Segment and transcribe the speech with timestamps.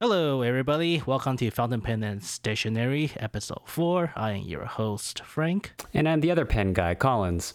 [0.00, 1.02] Hello, everybody.
[1.04, 4.12] Welcome to Fountain Pen and Stationery, episode 4.
[4.14, 5.72] I am your host, Frank.
[5.92, 7.54] And I'm the other pen guy, Collins.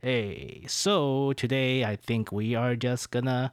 [0.00, 3.52] Hey, so today I think we are just gonna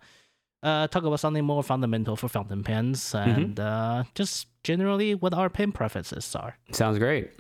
[0.64, 5.50] uh, talk about something more fundamental for fountain pens and uh, just generally what our
[5.50, 6.58] pen preferences are.
[6.72, 7.32] Sounds great.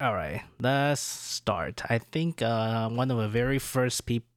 [0.00, 1.80] All right, let's start.
[1.88, 4.28] I think uh, one of the very first people,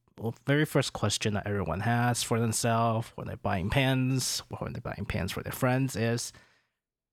[0.46, 4.80] very first question that everyone has for themselves when they're buying pens, or when they're
[4.80, 6.32] buying pens for their friends is,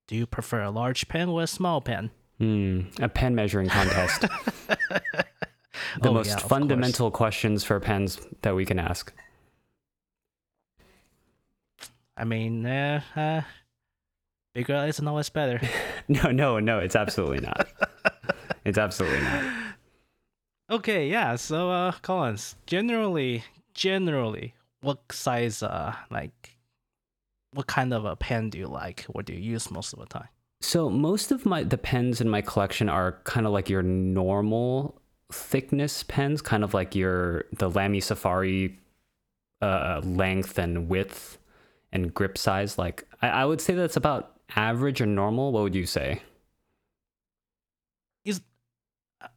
[0.07, 2.11] do you prefer a large pen or a small pen?
[2.37, 4.21] Hmm, a pen measuring contest.
[4.69, 6.49] the Oh, most yeah, of course.
[6.49, 9.11] fundamental questions for pens that we can ask.
[12.15, 13.41] I mean, uh, uh,
[14.53, 15.59] bigger isn't always better.
[16.11, 17.67] No, no, no, it's absolutely not.
[18.65, 19.43] it's absolutely not.
[20.69, 21.35] Okay, yeah.
[21.35, 26.57] So, uh, Collins, generally, generally, what size, uh, like,
[27.51, 30.05] what kind of a pen do you like, What do you use most of the
[30.05, 30.29] time?
[30.61, 34.99] So most of my the pens in my collection are kind of like your normal
[35.31, 38.77] thickness pens, kind of like your the Lamy Safari
[39.61, 41.37] uh, length and width
[41.91, 42.77] and grip size.
[42.77, 45.53] Like I, I would say that's about average or normal.
[45.53, 46.21] What would you say?
[48.25, 48.41] Is
[49.21, 49.27] uh,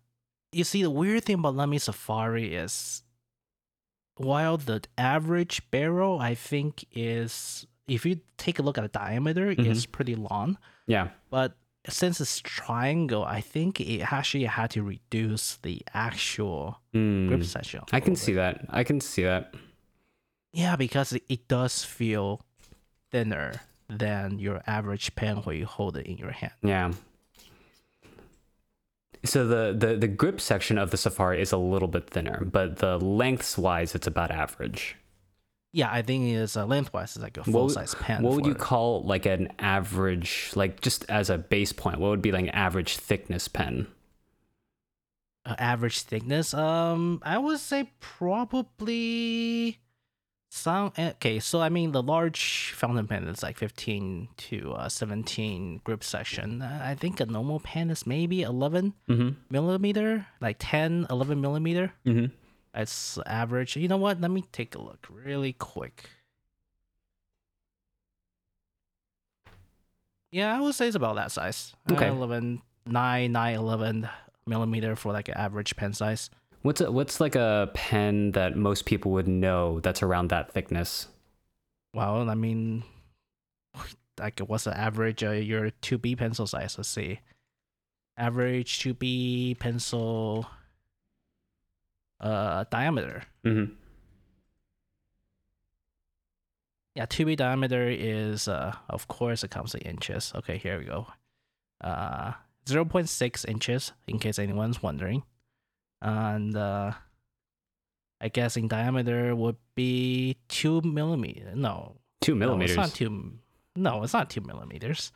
[0.52, 3.02] you see the weird thing about Lamy Safari is,
[4.16, 9.50] while the average barrel I think is, if you take a look at the diameter,
[9.50, 10.58] it's pretty long.
[10.86, 11.08] Yeah.
[11.30, 11.56] but
[11.88, 17.26] since it's triangle, I think it actually had to reduce the actual Hmm.
[17.28, 17.80] grip section.
[17.92, 18.66] I can little see that.
[18.68, 19.54] I can see that.
[20.52, 22.42] Yeah, because it, it does feel
[23.10, 26.52] thinner than your average pen where you hold it in your hand.
[26.62, 26.92] Yeah.
[29.24, 32.78] So the, the the grip section of the Safari is a little bit thinner, but
[32.78, 34.96] the lengths-wise, it's about average.
[35.72, 38.22] Yeah, I think it is uh, lengthwise, it's like a full would- size pen.
[38.22, 41.98] What would you for- call like an average, like just as a base point?
[42.00, 43.86] What would be like an average thickness pen?
[45.46, 46.52] uh, average thickness?
[46.54, 49.78] Um, I would say probably
[50.54, 50.92] some.
[50.98, 56.04] Okay, so I mean, the large fountain pen is like 15 to uh, 17 grip
[56.04, 56.60] section.
[56.62, 59.30] Uh, I think a normal pen is maybe 11 Mm-hmm.
[59.50, 61.92] millimeter, like 10, 11 millimeter.
[62.06, 62.34] Mm-hmm.
[62.74, 63.76] That's average.
[63.76, 64.20] You know what?
[64.20, 66.08] Let me take a look really quick.
[70.30, 71.74] Yeah, I would say it's about that size.
[71.90, 72.08] Uh, Okay.
[72.08, 74.08] 11, 9, 9, 11
[74.46, 76.30] millimeter for like an average pen size.
[76.62, 81.08] What's a, what's like a pen that most people would know that's around that thickness?
[81.92, 82.84] Well, I mean,
[84.18, 86.78] like what's the average uh, your 2B pencil size?
[86.78, 87.20] Let's see.
[88.16, 90.46] Average 2B pencil
[92.20, 93.24] uh diameter.
[93.44, 93.74] Mm-hmm.
[96.94, 100.30] Yeah, 2B diameter is, uh, of course, it comes in inches.
[100.36, 101.06] Okay, here we go.
[101.80, 102.32] Uh,
[102.66, 105.22] 0.6 inches, in case anyone's wondering.
[106.02, 106.92] And uh,
[108.20, 111.52] I guess in diameter would be 2 millimeter.
[111.54, 112.72] No, Two no, millimeters.
[112.72, 113.32] it's not 2.
[113.76, 115.12] No, it's not 2 millimeters.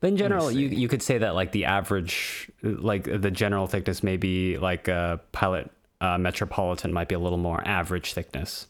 [0.00, 4.02] But in general, you you could say that like the average, like the general thickness,
[4.02, 5.70] maybe like a pilot
[6.00, 8.66] uh, metropolitan might be a little more average thickness.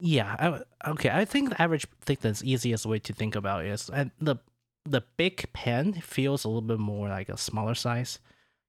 [0.00, 1.08] Yeah, I, okay.
[1.08, 4.36] I think the average thickness easiest way to think about is and the
[4.84, 8.18] the big pen feels a little bit more like a smaller size.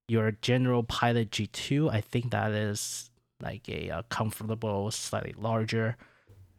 [0.10, 3.10] Your general Pilot G2, I think that is
[3.42, 5.96] like a, uh comfortable, slightly larger.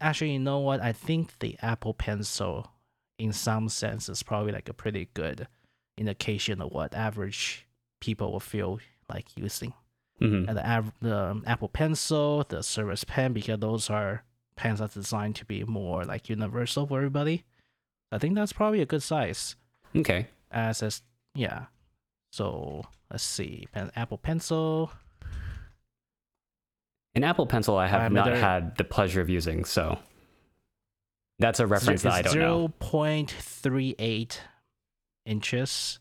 [0.00, 0.80] Actually, you know what?
[0.80, 2.70] I think the Apple Pencil,
[3.18, 5.46] in some sense, is probably like a pretty good
[5.98, 7.66] indication of what average
[8.00, 8.78] people will feel
[9.10, 9.74] like using
[10.18, 14.24] hmm and the, av- the um, Apple Pencil, the Surface Pen, because those are
[14.56, 17.44] pens that's designed to be more like universal for everybody.
[18.12, 19.56] I think that's probably a good size.
[19.96, 20.28] Okay.
[20.50, 21.02] As as
[21.34, 21.66] yeah.
[22.30, 24.90] So let's see, pen, Apple Pencil.
[27.14, 29.98] An Apple Pencil, I have not had the pleasure of using, so
[31.40, 32.40] that's a reference that I don't know.
[32.40, 34.42] Zero point three eight
[35.26, 35.98] inches.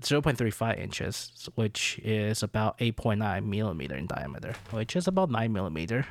[0.00, 6.06] 0.35 inches, which is about 8.9 millimeter in diameter, which is about 9 millimeter.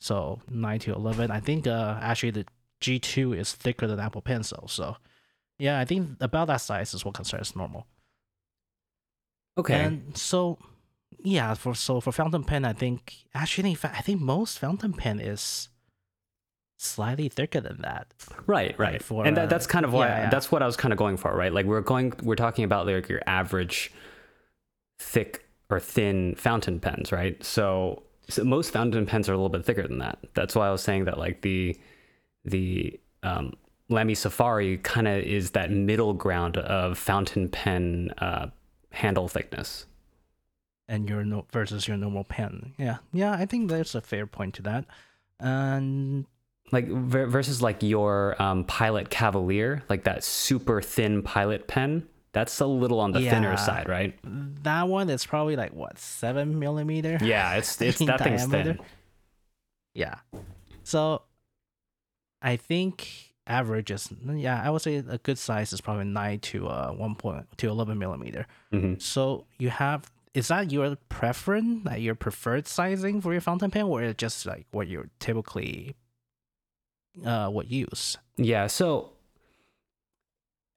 [0.00, 1.30] So 9 to 11.
[1.30, 2.46] I think uh, actually the
[2.82, 4.68] G2 is thicker than Apple Pencil.
[4.68, 4.96] So
[5.58, 7.86] yeah, I think about that size is what considers normal.
[9.56, 9.80] Okay.
[9.80, 10.58] And so
[11.22, 14.92] yeah, for so for fountain pen, I think actually in fact I think most fountain
[14.92, 15.68] pen is
[16.76, 18.12] slightly thicker than that.
[18.46, 19.02] Right, right.
[19.02, 20.30] for, and that, that's kind of why yeah, yeah.
[20.30, 21.52] that's what I was kind of going for, right?
[21.52, 23.92] Like we're going we're talking about like your average
[24.98, 27.42] thick or thin fountain pens, right?
[27.44, 30.18] So So most fountain pens are a little bit thicker than that.
[30.34, 31.78] That's why I was saying that like the
[32.44, 33.54] the um,
[33.88, 38.46] Lamy Safari kind of is that middle ground of fountain pen uh,
[38.92, 39.86] handle thickness.
[40.88, 42.74] and your no versus your normal pen.
[42.78, 44.84] Yeah, yeah, I think there's a fair point to that.
[45.40, 46.26] And
[46.72, 52.06] Like ver- versus like your um, Pilot Cavalier, like that super thin Pilot pen.
[52.32, 54.18] That's a little on the thinner side, right?
[54.64, 57.18] that one is probably like what seven millimeter.
[57.22, 58.78] Yeah, it's it's that thing's thin.
[59.94, 60.16] Yeah.
[60.82, 61.22] So
[62.42, 66.68] I think average is yeah, I would say a good size is probably nine to
[66.68, 68.46] uh one point to eleven millimeter.
[68.72, 73.70] hmm So you have is that your preference, like your preferred sizing for your fountain
[73.70, 75.94] pen, or is it just like what you typically
[77.24, 78.18] uh what use?
[78.36, 79.12] Yeah, so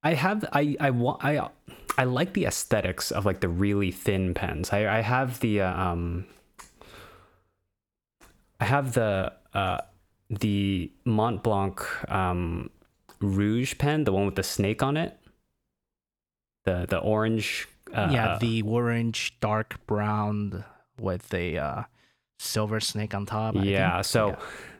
[0.04, 1.50] I have I I want I
[1.98, 4.72] I like the aesthetics of like the really thin pens.
[4.72, 6.26] I I have the uh, um
[8.60, 9.80] I have the uh
[10.30, 11.82] the Mont Blanc
[12.12, 12.70] um
[13.20, 15.18] Rouge pen, the one with the snake on it.
[16.66, 20.66] The the orange uh, yeah, the orange dark brown
[21.00, 21.84] with the uh
[22.40, 23.56] silver snake on top.
[23.56, 24.06] I yeah think.
[24.06, 24.36] so Yeah.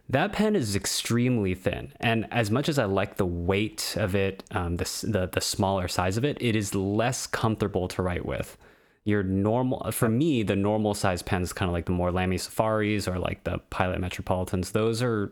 [0.10, 4.44] that pen is extremely thin and as much as i like the weight of it
[4.52, 8.58] um, the, the, the smaller size of it it is less comfortable to write with
[9.08, 13.08] your normal for me the normal size pens kind of like the more lamy safaris
[13.08, 15.32] or like the pilot metropolitans those are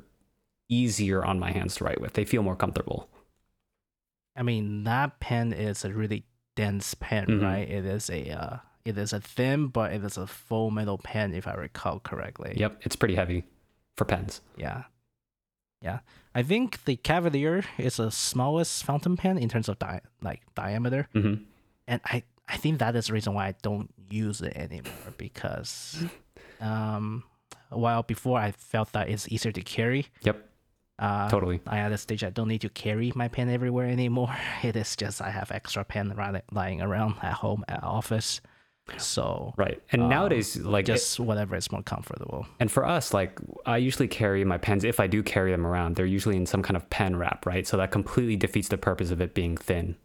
[0.70, 3.10] easier on my hands to write with they feel more comfortable
[4.38, 6.26] I mean, that pen is a really
[6.58, 7.42] dense pen, Mhm.
[7.42, 7.70] right?
[7.70, 11.34] It is a uh, it is a thin, but it is a full metal pen,
[11.34, 12.54] if I recall correctly.
[12.58, 13.46] yep it's pretty heavy
[13.96, 14.84] for pens Yeah,
[15.82, 16.00] yeah.
[16.34, 21.08] I think the Cavalier is the smallest fountain pen in terms of di- like diameter,
[21.14, 21.36] hmm
[21.88, 26.04] and I I think that is the reason why I don't use it anymore because,
[26.62, 27.24] um,
[27.70, 30.08] while before I felt that it's easier to carry.
[30.22, 30.38] yep
[30.98, 34.34] Uh, totally I at a stage I don't need to carry my pen everywhere anymore.
[34.64, 36.14] It is just I have extra pen
[36.52, 38.40] lying around at home at office.
[38.98, 42.46] So right and Um, nowadays like it- just whatever is more comfortable.
[42.62, 45.96] And for us, like I usually carry my pens, if I do carry them around,
[45.96, 47.66] they're usually in some kind of pen wrap, right?
[47.68, 49.96] So that completely defeats the purpose of it being thin.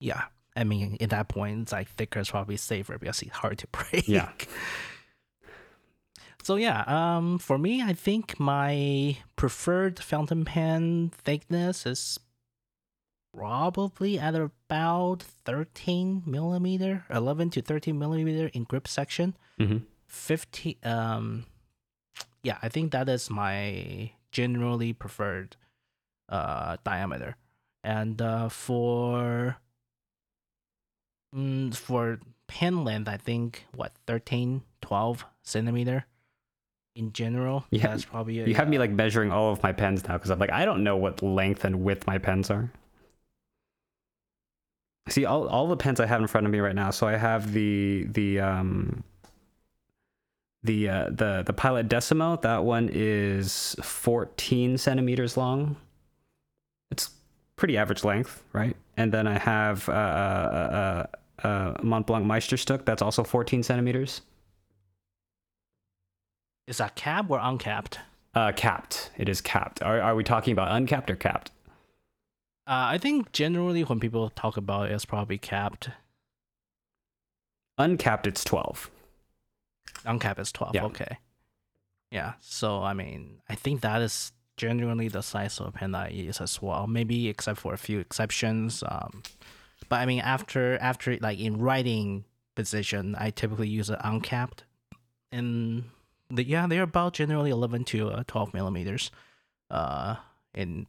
[0.00, 0.24] Yeah.
[0.54, 3.66] I mean, at that point, it's like thicker is probably safer because it's hard to
[3.72, 4.08] break.
[4.08, 4.30] Yeah.
[6.44, 12.18] So yeah, um, for me, I think my preferred fountain pen thickness is
[13.32, 19.36] probably at about 13 millimeter, 11 to 13 millimeter in grip section.
[19.58, 19.78] hmm
[20.08, 21.46] 50 um
[22.42, 25.56] yeah i think that is my generally preferred
[26.28, 27.36] uh diameter
[27.82, 29.56] and uh for
[31.34, 36.06] mm, for pen length i think what 13 12 centimeter
[36.94, 39.72] in general Yeah, that's probably a, You have me uh, like measuring all of my
[39.72, 42.70] pens now because I'm like, I don't know what length and width my pens are.
[45.08, 46.90] See all, all the pens I have in front of me right now.
[46.90, 49.02] So I have the the um
[50.62, 52.36] the uh, the the Pilot Decimo.
[52.42, 55.76] That one is 14 centimeters long.
[56.90, 57.10] It's
[57.56, 58.76] pretty average length, right?
[58.96, 61.06] And then I have uh uh, uh,
[61.42, 62.84] uh, Mont Blanc Meisterstück.
[62.84, 64.22] That's also 14 centimeters.
[66.66, 67.98] is that cap or uncapped
[68.34, 69.10] Uh, capped.
[69.18, 69.82] It is capped.
[69.82, 71.50] Are, are we talking about uncapped or capped?
[72.64, 75.90] uh i think generally when people talk about it, it's probably capped
[77.78, 78.90] Uncapped, it's 12.
[80.04, 80.74] Uncapped is 12.
[80.74, 80.84] Yeah.
[80.84, 81.18] Okay.
[82.10, 82.34] Yeah.
[82.40, 86.10] So, I mean, I think that is generally the size of a pen that I
[86.10, 86.86] use as well.
[86.86, 88.84] Maybe except for a few exceptions.
[88.86, 89.22] Um,
[89.88, 92.24] but I mean, after, after like in writing
[92.54, 94.64] position, I typically use an uncapped.
[95.30, 95.84] And
[96.30, 99.10] the, yeah, they're about generally 11 to uh, 12 millimeters
[99.70, 100.16] uh,
[100.54, 100.86] in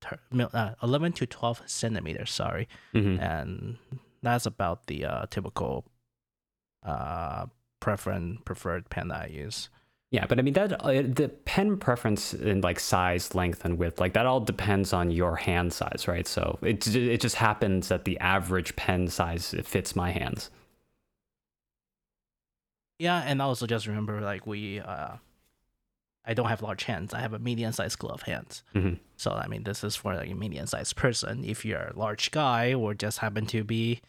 [0.00, 3.76] ter- mil- uh, 11 to 12 centimeters, sorry hmm and
[4.22, 5.84] that's about the uh, typical
[6.82, 7.46] uh
[7.80, 9.68] preference preferred pen that I use.
[10.10, 13.98] Yeah, but I mean that uh, the pen preference in like size, length, and width,
[13.98, 16.26] like that all depends on your hand size, right?
[16.26, 20.50] So it it just happens that the average pen size it fits my hands.
[22.98, 25.16] Yeah, and also just remember like we uh
[26.26, 27.12] I don't have large hands.
[27.12, 28.62] I have a medium sized glove hands.
[28.74, 28.98] Mhm.
[29.16, 31.44] So I mean this is for like a medium sized person.
[31.44, 34.00] If you're a large guy or just happen to be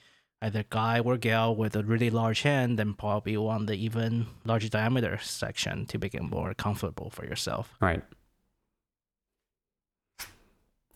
[0.46, 4.70] either guy or gal with a really large hand, then probably want the even larger
[4.70, 7.74] diameter section to make it more comfortable for yourself.
[7.82, 8.04] Right.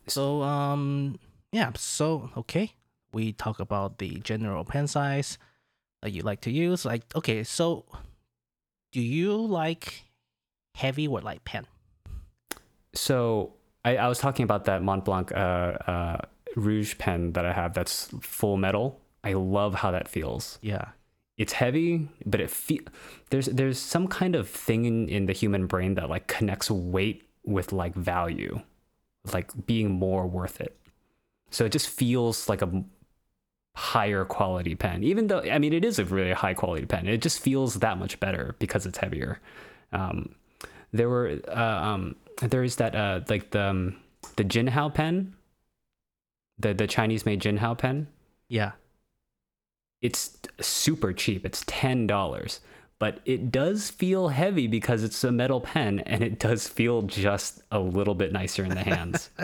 [0.08, 1.20] So um
[1.52, 2.74] yeah, so okay.
[3.12, 5.40] We talk about the general pen size
[6.02, 6.86] that you like to use.
[6.86, 7.86] Like okay, so
[8.92, 10.06] do you like
[10.76, 11.66] heavy or light pen?
[12.94, 13.54] So
[13.84, 16.18] I, I was talking about that Mont Blanc uh, uh,
[16.56, 19.00] Rouge pen that I have that's full metal.
[19.24, 20.60] I love how that feels.
[20.62, 20.90] Yeah.
[21.38, 22.82] It's heavy, but it feel
[23.30, 27.24] there's there's some kind of thing in, in the human brain that like connects weight
[27.46, 28.62] with like value,
[29.32, 30.78] like being more worth it.
[31.50, 32.84] So it just feels like a
[33.76, 37.08] higher quality pen, even though I mean it is a really high quality pen.
[37.08, 39.40] It just feels that much better because it's heavier.
[39.94, 40.36] Um,
[40.92, 43.96] there were uh, um, there is that uh, like the um,
[44.36, 45.36] the Jinhao pen,
[46.58, 48.08] the the Chinese made Jinhao pen.
[48.50, 48.72] Yeah.
[50.02, 51.46] It's super cheap.
[51.46, 52.62] It's ten dollars,
[53.00, 57.62] but it does feel heavy because it's a metal pen, and it does feel just
[57.72, 59.30] a little bit nicer in the hands.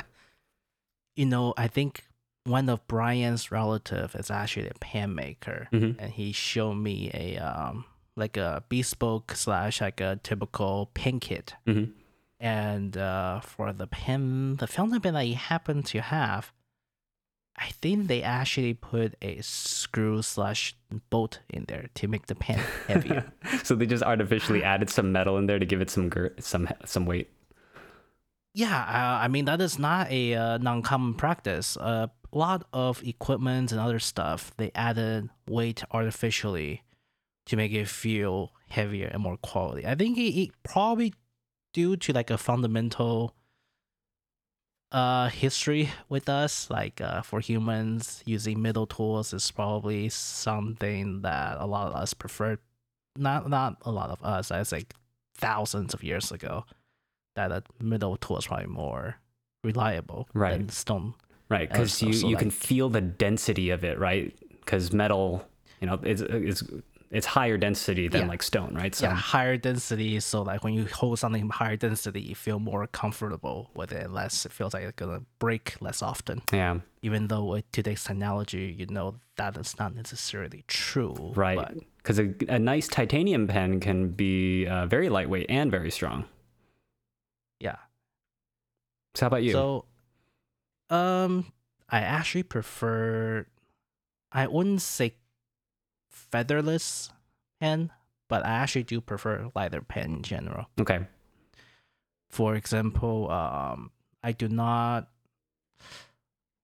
[1.15, 2.03] You know, I think
[2.43, 5.95] one of Brian's relative is actually a pen maker, Mhm.
[5.97, 7.85] and he showed me a um
[8.17, 11.53] like a bespoke slash like a typical pen kit.
[11.65, 11.93] Mhm.
[12.39, 16.51] And uh, for the pen, the fountain pen that he happened to have,
[17.57, 20.75] I think they actually put a screw slash
[21.09, 23.31] bolt in there to make the pen heavier.
[23.63, 26.67] so they just artificially added some metal in there to give it some gir- some
[26.83, 27.29] some weight.
[28.53, 31.77] Yeah, uh, I mean that is not a uh, non-common practice.
[31.77, 36.83] Uh, a lot of equipment and other stuff they added weight artificially
[37.45, 39.85] to make it feel heavier and more quality.
[39.85, 41.13] I think it, it probably
[41.73, 43.35] due to like a fundamental
[44.91, 51.57] uh history with us like uh for humans using middle tools is probably something that
[51.59, 52.57] a lot of us prefer
[53.17, 54.83] not not a lot of us i say
[55.35, 56.63] thousands of years ago
[57.35, 59.15] that a middle tool is probably more
[59.63, 60.51] reliable Right.
[60.51, 61.15] than stone
[61.47, 64.35] Right, because you, so, you can feel the density of it, right?
[64.49, 65.45] Because metal,
[65.79, 66.63] you know, it's, it's
[67.15, 68.27] it's higher density than Yeah.
[68.33, 68.93] like stone, right?
[68.93, 72.85] So yeah higher density so like when you hold something higher density you feel more
[73.01, 77.45] comfortable with it less it feels like it's gonna break less often yeah, even though
[77.53, 81.57] with today's technology you know that is not necessarily true right.
[81.97, 86.25] Because a, a nice titanium pen can be uh, very lightweight and very strong.
[87.59, 87.79] yeah
[89.15, 89.53] So how about you?
[89.53, 89.85] So,
[90.89, 91.51] um,
[91.89, 93.47] I actually prefer.
[94.31, 95.15] I wouldn't say
[96.15, 97.11] featherless
[97.59, 97.91] pen,
[98.27, 100.67] but I actually do prefer lighter pen in general.
[100.79, 101.07] okay,
[102.29, 103.91] For example, um,
[104.23, 105.09] I do not.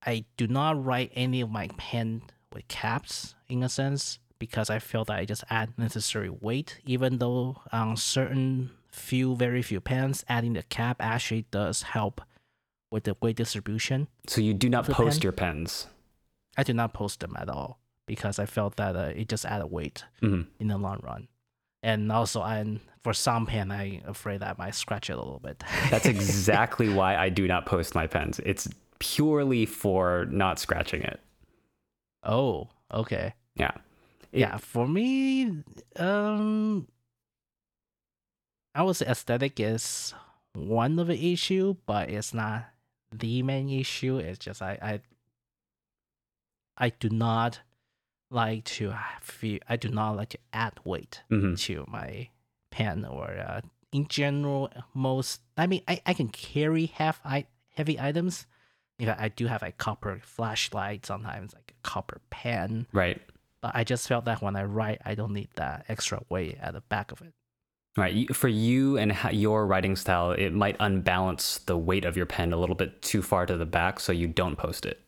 [0.03, 4.79] I do not write any of my pen with caps in a sense because I
[4.79, 6.79] feel that I just add necessary weight.
[6.87, 12.21] Even though on certain few, very few pens, adding the cap actually does help
[12.89, 14.07] with the weight distribution.
[14.27, 15.23] so you do not post pen?
[15.23, 15.87] your pens.
[16.57, 17.80] I do not post them at all
[18.11, 21.29] because I felt that uh, it just added weight hmm in the long run.
[21.81, 25.63] And also, I'm for some pen, I'm afraid I might scratch it a little bit.
[25.89, 28.39] That's exactly why I do not post my pens.
[28.45, 28.67] It's
[28.99, 31.19] purely for not scratching it.
[32.23, 33.33] oh, okay.
[33.55, 33.71] Yeah.
[34.31, 35.63] It- yeah, for me,
[35.95, 36.87] um,
[38.75, 40.13] I would say aesthetic is
[40.53, 42.65] one of the issue, but it's not
[43.11, 44.17] the main issue.
[44.17, 45.01] It's just I, I,
[46.77, 47.59] I do not
[48.31, 49.59] like to feel.
[49.67, 51.59] I do not like to add weight mhm.
[51.65, 52.29] to my
[52.71, 53.61] pen or uh,
[53.91, 55.41] in general most.
[55.57, 57.45] I mean, I, I can carry half I
[57.75, 58.47] heavy items.
[58.99, 62.87] In fact, I do have a copper flashlight sometimes, like a copper pen.
[62.93, 63.19] Right.
[63.61, 66.73] But I just felt that when I write, I don't need that extra weight at
[66.73, 67.33] the back of it.
[67.97, 68.33] Right.
[68.33, 72.57] For you and your writing style, it might unbalance the weight of your pen a
[72.57, 75.01] little bit too far to the back, so you don't post it.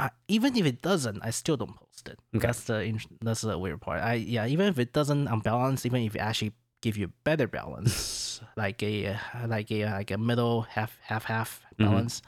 [0.00, 2.18] I, even if it doesn't, I still don't post it.
[2.34, 2.46] Okay.
[2.46, 4.00] That's the that's the weird part.
[4.02, 8.40] I yeah, even if it doesn't unbalance, even if it actually give you better balance,
[8.56, 11.84] like a like a like a middle half half half Mhm.
[11.86, 12.22] balance,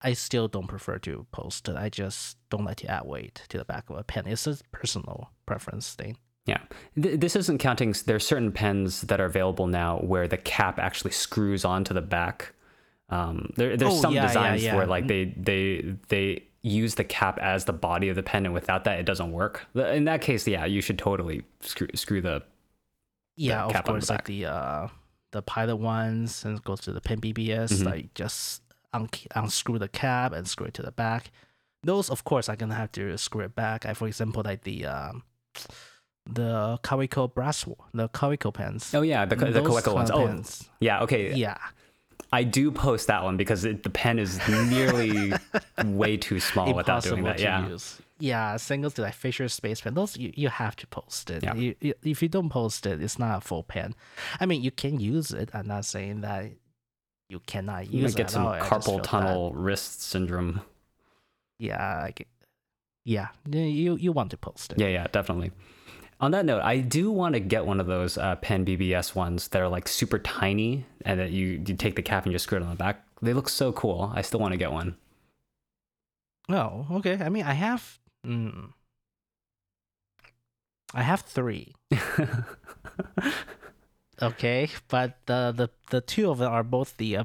[0.00, 1.76] I still don't prefer to post it.
[1.76, 4.26] I just don't like to add weight to the back of a pen.
[4.28, 6.16] It's a personal preference thing.
[6.44, 6.60] Yeah.
[6.94, 11.10] This isn't counting, s- there's certain pens that are available now where the cap actually
[11.10, 12.52] screws onto the back.
[13.08, 14.76] Um, there, there's Oh, some yeah, yeah, designs yeah.
[14.76, 18.52] where like they, they, they use the cap as the body of the pen, and
[18.54, 19.66] without that, it doesn't work.
[19.74, 22.42] In that case, yeah, you should totally screw, screw the.
[23.36, 24.88] Yeah, of cap on the course, like the uh
[25.32, 27.84] the pilot ones and goes to the pen BBS, Mhm.
[27.84, 28.62] like just
[28.94, 31.30] un- unscrew the cap and screw it to the back.
[31.82, 33.84] Those, of course, I'm gonna have to screw it back.
[33.86, 35.22] I, for example, like the um
[36.28, 38.92] the Kaweco brass, the Kaweco pens.
[38.94, 39.62] Oh yeah, the, the
[39.94, 40.10] ones.
[40.10, 40.68] Oh pens.
[40.80, 41.34] yeah, okay.
[41.34, 41.58] yeah.
[42.32, 45.32] I do post that one because it, the pen is nearly
[45.84, 47.38] way too small without doing that.
[47.40, 47.68] Yeah.
[47.68, 48.00] use.
[48.18, 49.94] yeah, singles to like Fisher Space Pen.
[49.94, 51.42] Those you, you have to post it.
[51.44, 51.54] Yeah.
[51.54, 53.94] You, you, if you don't post it, it's not a full pen.
[54.40, 55.50] I mean, you can use it.
[55.54, 56.50] I'm not saying that
[57.28, 58.22] you cannot You use might it.
[58.24, 58.52] get some all.
[58.52, 60.62] I just carpal that- tunnel wrist syndrome.
[61.58, 62.10] Yeah,
[63.04, 64.80] yeah, you you want to post it.
[64.80, 65.52] Yeah, yeah, definitely.
[66.18, 69.48] On that note, I do want to get one of those uh, Pen BBS ones
[69.48, 72.58] that are like super tiny, and that you you take the cap and you screw
[72.58, 73.04] it on the back.
[73.20, 74.12] They look so cool.
[74.14, 74.96] I still want to get one.
[76.48, 77.18] Oh, okay.
[77.20, 77.98] I mean, I have.
[78.26, 78.72] Mm,
[80.94, 81.74] I have three.
[84.22, 87.24] Okay, but the the the two of them are both the uh,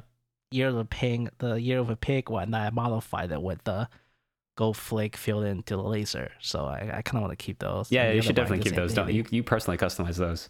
[0.50, 2.52] year of the pig, the year of a pig one.
[2.52, 3.88] I modified it with the
[4.56, 7.90] gold flake filled into the laser, so I, I kind of want to keep those.
[7.90, 8.94] yeah, you should definitely keep those.
[8.94, 9.24] Don't you?
[9.30, 10.48] You personally customize those.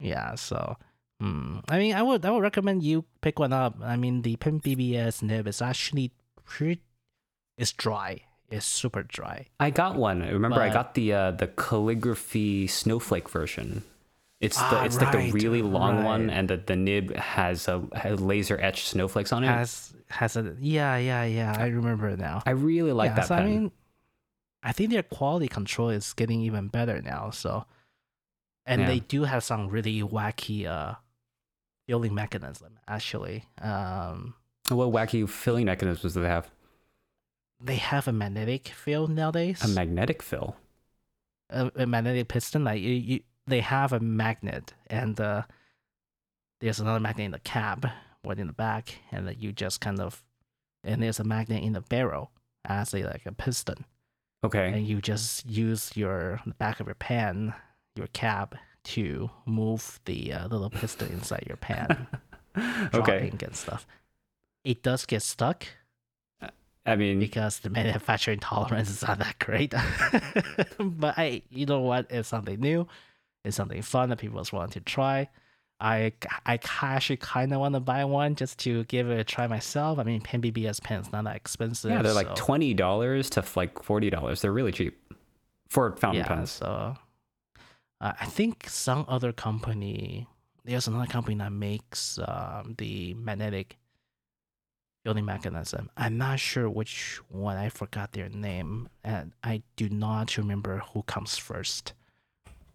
[0.00, 0.76] Yeah, so.
[1.20, 1.60] Hmm.
[1.68, 3.78] I mean, I would I would recommend you pick one up.
[3.82, 6.12] I mean, the Pen BBS nib is actually
[6.44, 6.82] pretty.
[7.56, 8.20] It's dry.
[8.50, 9.46] It's super dry.
[9.58, 10.20] I got one.
[10.20, 13.82] Remember, I got the uh, the calligraphy snowflake version.
[14.40, 17.82] It's the Ah, it's like the really long one, and the, the nib has a
[17.94, 19.48] has laser etched snowflakes on it.
[19.48, 21.54] Has has a yeah yeah yeah.
[21.56, 22.42] I remember it now.
[22.44, 23.44] I really like yeah, that so pen.
[23.44, 23.72] I mean,
[24.62, 27.30] I think their quality control is getting even better now.
[27.30, 27.64] So,
[28.66, 28.86] and Yeah.
[28.88, 30.96] they do have some really wacky uh
[31.88, 32.78] filling mechanism.
[32.86, 34.34] Actually, um,
[34.68, 36.50] what wacky filling mechanisms do they have?
[37.58, 39.64] they have a magnetic fill nowadays.
[39.64, 40.56] A magnetic fill.
[41.48, 42.64] a, a magnetic piston.
[42.64, 45.42] Like you, you, they have a magnet, and uh,
[46.60, 47.88] there's another magnet in the cab
[48.24, 50.22] or in the back, and then you just kind of,
[50.84, 52.30] and there's a magnet in the barrel
[52.64, 53.84] as a like a piston.
[54.44, 54.68] Okay.
[54.68, 57.54] and you just use your the back of your pen
[57.96, 62.06] your cab, to move the uh, little piston inside your pen
[62.94, 63.32] okay.
[63.32, 63.86] and stuff.
[64.62, 65.66] It does get stuck
[66.86, 69.74] I mean, because the manufacturing tolerance is not that great.
[70.78, 72.06] but I, you know what?
[72.10, 72.86] It's something new.
[73.46, 75.28] It's something fun that people just want to try.
[75.78, 76.12] I,
[76.46, 79.98] I actually kind of want to buy one just to give it a try myself.
[79.98, 81.90] I mean, Pen BBS pen's not that expensive.
[81.90, 84.40] yeah, they're like so- twenty dollars to like forty dollars.
[84.40, 84.98] They're really cheap
[85.68, 86.50] for fountain yeah, pens.
[86.50, 86.96] So
[88.00, 90.26] uh, I think some other company,
[90.64, 93.76] there's another company that makes um, the magnetic
[95.04, 95.90] building mechanism.
[95.96, 97.56] I'm not sure which one.
[97.56, 101.92] I forgot their name, and I do not remember who comes first.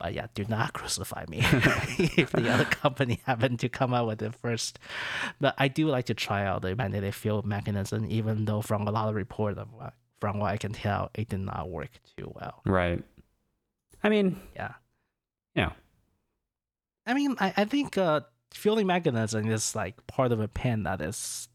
[0.01, 1.37] But yeah, do not crucify me
[2.17, 4.79] if the other company happened to come out with it first.
[5.39, 8.91] But I do like to try out the magnetic field mechanism, even though from a
[8.91, 12.31] lot of report of what, from what I can tell, it did not work too
[12.33, 12.61] well.
[12.65, 13.03] Right.
[14.03, 14.73] I mean, Yeah.
[15.53, 15.73] yeah.
[17.05, 18.21] I mean, I, I think uh,
[18.53, 21.47] filling mechanism is like part of a pen that is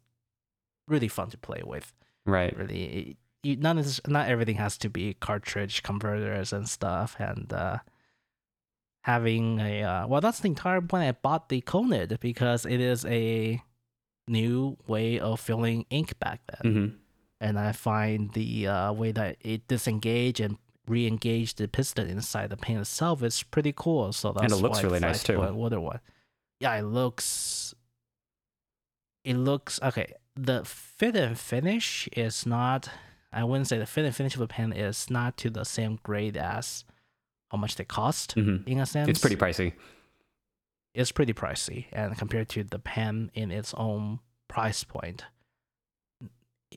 [0.88, 1.92] really fun to play with.
[2.26, 2.56] right.
[2.56, 3.76] Really, you, not
[4.08, 7.16] not everything has to be cartridge converters and stuff.
[7.18, 7.78] And uh,
[9.06, 13.04] having a uh, well, that's the entire point I bought the Conid because it is
[13.04, 13.62] a
[14.26, 16.72] new way of filling ink back then.
[16.72, 16.86] hmm
[17.38, 20.56] and I find the uh, way that it disengage and
[20.88, 24.12] re-engage the piston inside the pen itself is pretty cool.
[24.14, 25.34] So that's and it looks really nice, too.
[25.34, 26.00] put Another one,
[26.60, 27.74] yeah, it looks.
[29.22, 30.14] It looks okay.
[30.34, 32.88] The fit and finish is not.
[33.32, 35.98] I wouldn't say the fit and finish of the pen is not to the same
[36.02, 36.84] grade as
[37.50, 38.32] how much they cost.
[38.32, 39.72] hmm In a sense, It's pretty pricey.
[40.94, 45.24] it's pretty pricey and compared to the pen in its own price point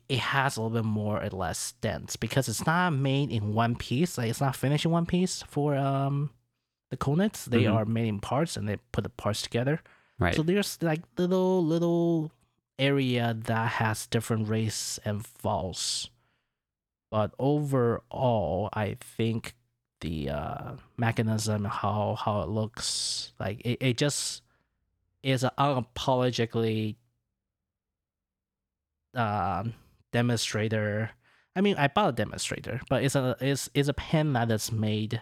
[0.08, 3.76] it has a little bit more or less dense because it's not made in one
[3.76, 6.30] piece like it's not finished in one piece for um
[6.92, 7.74] the Conids they Mhm.
[7.74, 9.82] are made in parts and they put the parts together
[10.20, 10.36] Right.
[10.36, 12.32] so there's like little little
[12.78, 16.10] area that has different race and falls
[17.12, 19.56] but overall i think
[20.02, 24.42] the uh, mechanism how how it looks like it, it just
[25.24, 26.96] is unapologetically
[29.16, 29.74] um
[30.12, 31.12] demonstrator.
[31.56, 34.72] I mean i bought a demonstrator but it's a it's, it's a pen that is
[34.72, 35.22] made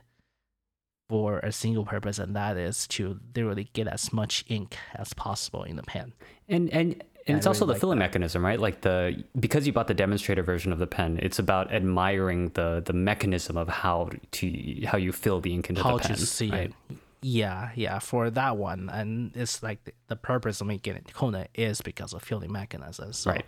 [1.09, 5.63] for a single purpose and that is to literally get as much ink as possible
[5.63, 6.13] in the pen.
[6.47, 8.59] And and and I it's also the like filling mechanism, right?
[8.59, 12.81] Like the because you bought the demonstrator version of the pen, it's about admiring the
[12.85, 16.15] the mechanism of how to how you fill the ink into how the pen.
[16.15, 16.73] to see right?
[16.89, 16.97] it.
[17.21, 21.47] Yeah, yeah, for that one, and it's like the, the purpose of making it Kona
[21.55, 23.11] is because of filling mechanism.
[23.11, 23.45] So Right.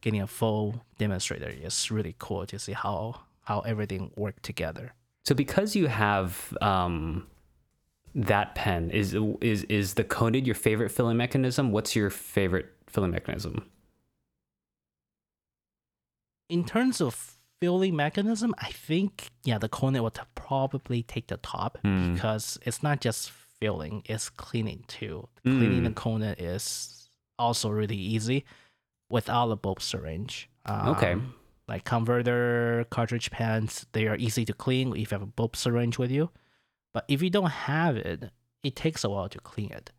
[0.00, 4.94] getting a full demonstrator is really cool to see how how everything worked together.
[5.24, 7.26] So because you have um,
[8.14, 11.72] that pen, is is is the Conid your favorite filling mechanism?
[11.72, 13.70] What's your favorite filling mechanism?
[16.48, 21.78] In terms of filling mechanism, I think yeah, the Conid would probably take the top
[21.82, 22.14] Hmm.
[22.14, 25.28] because it's not just filling, it's cleaning too.
[25.42, 25.94] Cleaning the Mm.
[25.94, 28.44] Conid is also really easy
[29.10, 30.48] without a bulb syringe.
[30.68, 31.12] Okay.
[31.12, 31.34] Um,
[31.66, 35.98] Like converter cartridge pens, they are easy to clean if you have a bulb syringe
[35.98, 36.30] with you.
[36.94, 38.30] But if you don't have it,
[38.62, 39.90] it takes a while to clean it.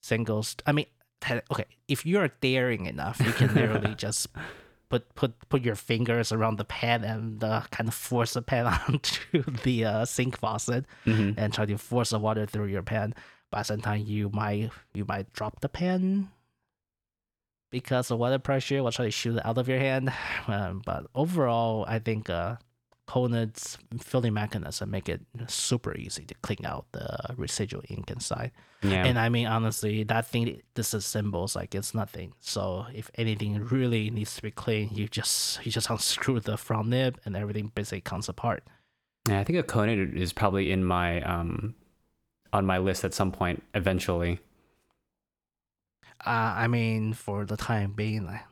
[0.00, 0.86] Singles, I mean,
[1.50, 4.28] okay, if you're daring enough, you can literally just
[4.88, 8.66] put put put your fingers around the pan and uh, kind of force the pan
[8.88, 11.34] onto the uh, sink faucet Mhm.
[11.36, 13.14] and try to force the water through your pan.
[13.50, 16.30] But sometimes you might you might drop the pan
[17.70, 20.12] because the water pressure will try to shoot it out of your hand.
[20.48, 22.56] Um, but overall, I think uh,
[23.08, 28.52] Conid's filling mechanism make it super easy to clean out the residual ink inside.
[28.82, 29.06] Yeah.
[29.06, 32.34] And I mean, honestly, that thing disassembles like it's nothing.
[32.40, 36.88] So if anything really needs to be cleaned, you just you just unscrew the front
[36.88, 38.62] nib and everything basically comes apart.
[39.26, 41.74] yeah, I think a Konid is probably in my um
[42.52, 44.40] on my list at some point eventually.
[46.26, 48.42] Uh, I mean, for the time being, I,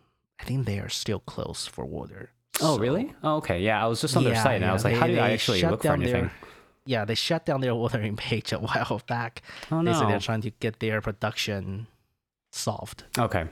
[0.40, 2.30] I think they are still close for water.
[2.60, 3.12] Oh, So- really?
[3.22, 3.60] Oh, okay.
[3.60, 5.18] Yeah, I was just on their Yeah, site and I was like, they- how do
[5.18, 6.30] I actually look for down their- anything?
[6.84, 9.42] Yeah, they shut down their ordering page a while back.
[9.70, 9.92] Oh no.
[9.92, 11.86] They said they're trying to get their production
[12.52, 13.04] solved.
[13.18, 13.46] Okay.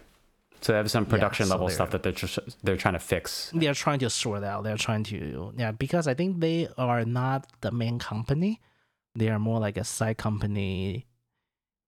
[0.61, 3.51] So they have some production so level stuff that they're just, they're trying to fix.
[3.55, 4.65] They're trying to sort out.
[4.65, 8.61] They're trying to yeah, because I think they are not the main company.
[9.15, 11.05] They are more like a side company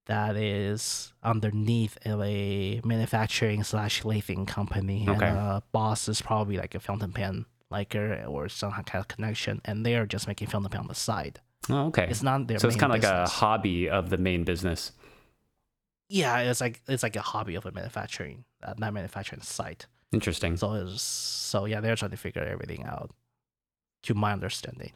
[0.07, 5.07] that is underneath a manufacturing slash lathing company.
[5.09, 5.27] Okay.
[5.27, 9.61] And uh, boss is probably like a fountain pen liker or some kind of connection,
[9.65, 11.41] and they are just making fountain pen on the side.
[11.69, 12.07] Oh, okay.
[12.09, 12.59] It's not their.
[12.59, 14.93] so it's kind of like a hobby of the main business.
[16.09, 19.87] yeah, it's like it's like a hobby of a manufacturing, uh, not manufacturing site.
[20.13, 20.57] Interesting.
[20.57, 23.11] So it's so yeah, they're trying to figure everything out,
[24.05, 24.93] to my understanding.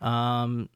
[0.00, 0.68] Um,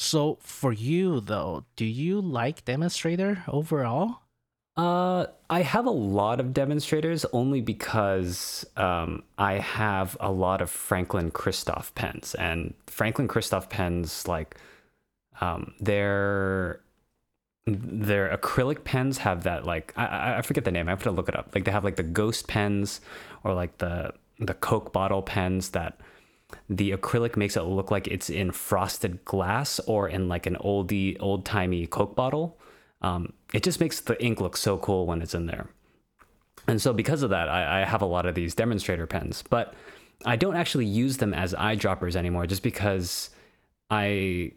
[0.00, 4.22] so for you though, do you like Demonstrator overall?
[4.76, 10.70] Uh, I have a lot of demonstrators only because um, I have a lot of
[10.70, 14.54] Franklin Christoph pens, and Franklin Christoph pens like
[15.40, 16.80] um, their
[17.66, 20.86] their acrylic pens have that like I- I, forget the name.
[20.86, 21.50] I have to look it up.
[21.56, 23.00] Like they have like the ghost pens
[23.42, 25.98] or like the the Coke bottle pens that
[26.68, 31.16] the acrylic makes it look like it's in frosted glass or in like an oldie
[31.20, 32.58] old timey Coke bottle.
[33.02, 35.68] Um, it just makes the ink look so cool when it's in there.
[36.66, 39.74] And so because of that, I, I have a lot of these demonstrator pens, but
[40.24, 43.30] I don't actually use them as eyedroppers anymore just because
[43.90, 44.52] I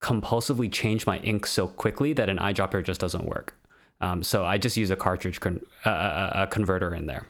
[0.00, 3.54] compulsively change my ink so quickly that an eyedropper just doesn't work.
[4.00, 7.26] Um, so I just use a cartridge con- uh, a, converter in there.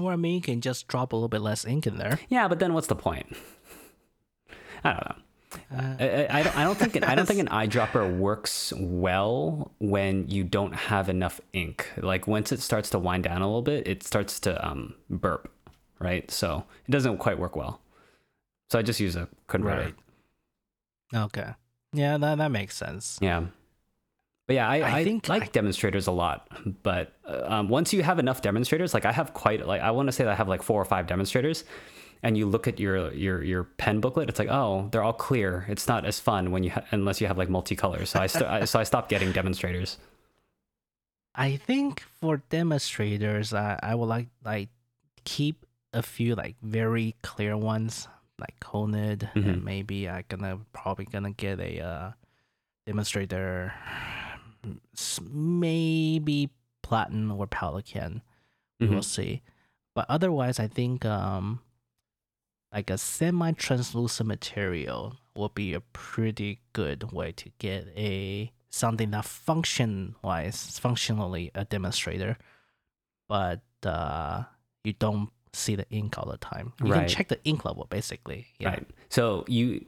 [0.00, 2.18] Or I mean, you can just drop a little bit less ink in there.
[2.28, 3.36] Yeah, but then what's the point?
[4.84, 5.14] I don't know.
[5.74, 6.56] Uh, I, I- I don't.
[6.58, 7.08] I don't think.
[7.08, 11.90] I don't think an eyedropper works well when you don't have enough ink.
[11.96, 15.50] Like once it starts to wind down a little bit, it starts to um, burp,
[16.00, 16.30] right?
[16.30, 17.80] So it doesn't quite work well.
[18.70, 19.94] So I just use a converter.
[21.14, 21.24] right.
[21.24, 21.52] Okay.
[21.94, 23.18] Yeah, that that makes sense.
[23.22, 23.44] Yeah.
[24.48, 26.48] But yeah, I, I I, think like I- demonstrators a lot.
[26.82, 30.08] But uh, um, once you have enough demonstrators, like I have quite like I want
[30.08, 31.64] to say that I have like four or five demonstrators,
[32.22, 35.66] and you look at your your your pen booklet, it's like oh they're all clear.
[35.68, 38.08] It's not as fun when you ha- unless you have like multicolors.
[38.08, 39.98] So I, st- I so I stopped getting demonstrators.
[41.34, 44.70] I think for demonstrators, uh, I would like like
[45.24, 48.08] keep a few like very clear ones,
[48.40, 49.46] like Conid, Mhm.
[49.46, 52.10] and maybe I gonna probably gonna get a uh,
[52.86, 53.72] demonstrator,
[55.22, 56.50] maybe
[56.82, 58.22] Platin or Pelikan.
[58.80, 58.94] We Mhm.
[58.94, 59.42] will see.
[59.94, 61.60] But otherwise, I think um,
[62.72, 69.24] like a semi-translucent material will be a pretty good way to get a something that
[69.24, 72.36] function wise, functionally a demonstrator,
[73.28, 74.44] but uh,
[74.84, 76.72] you don't see the ink all the time.
[76.84, 77.00] You Right.
[77.00, 78.48] can check the ink level basically.
[78.58, 78.68] Yeah.
[78.70, 78.86] Right.
[79.08, 79.84] So you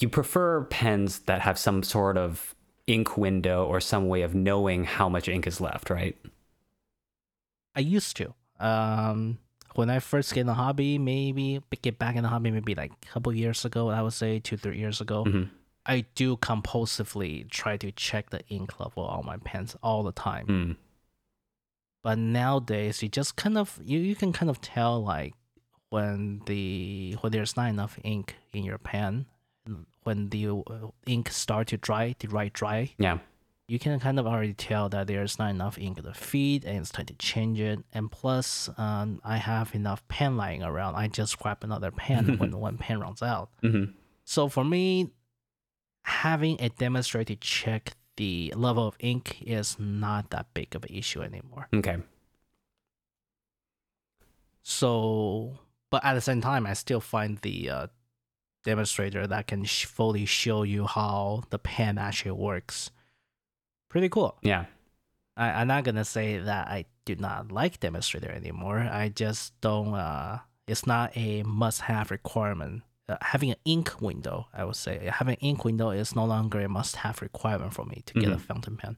[0.00, 2.54] you prefer pens that have some sort of
[2.88, 6.16] ink window or some way of knowing how much ink is left, right?
[7.76, 8.34] I used to.
[8.58, 9.38] Um,
[9.74, 12.90] when I first get in the hobby, maybe get back in the hobby, maybe like
[12.90, 15.24] a couple years ago, I would say two, three years ago.
[15.24, 15.50] Mhm.
[15.86, 20.46] I do compulsively try to check the ink level on my pens all the time.
[20.46, 20.76] Mm.
[22.02, 25.34] But nowadays, you just kind of you, you can kind of tell like
[25.90, 29.26] when the when there's not enough ink in your pen,
[30.08, 33.18] when the uh, ink start to dry, to write dry, Yeah.
[33.68, 36.90] you can kind of already tell that there's not enough ink to feed and it's
[36.90, 37.78] time to change it.
[37.92, 40.94] And plus, um, I have enough pen lying around.
[40.96, 43.50] I just grab another pen when one pen runs out.
[43.62, 43.92] Mm-hmm.
[44.24, 45.12] So for me,
[46.04, 51.20] having a demonstrator check the level of ink is not that big of an issue
[51.22, 51.68] anymore.
[51.72, 51.98] Okay.
[54.62, 55.58] So,
[55.90, 57.86] but at the same time, I still find the uh,
[58.68, 62.90] demonstrator that can sh- fully show you how the pen actually works
[63.88, 64.36] pretty cool.
[64.42, 64.66] Yeah.
[65.36, 68.78] I, I'm not gonna say that I do not like demonstrator anymore.
[68.80, 69.94] I just don't.
[69.94, 72.82] Uh, it's not a must-have requirement.
[73.08, 76.60] Uh, having an ink window, I would say, having an ink window is no longer
[76.60, 78.40] a must-have requirement for me to get a Mhm.
[78.48, 78.96] fountain pen.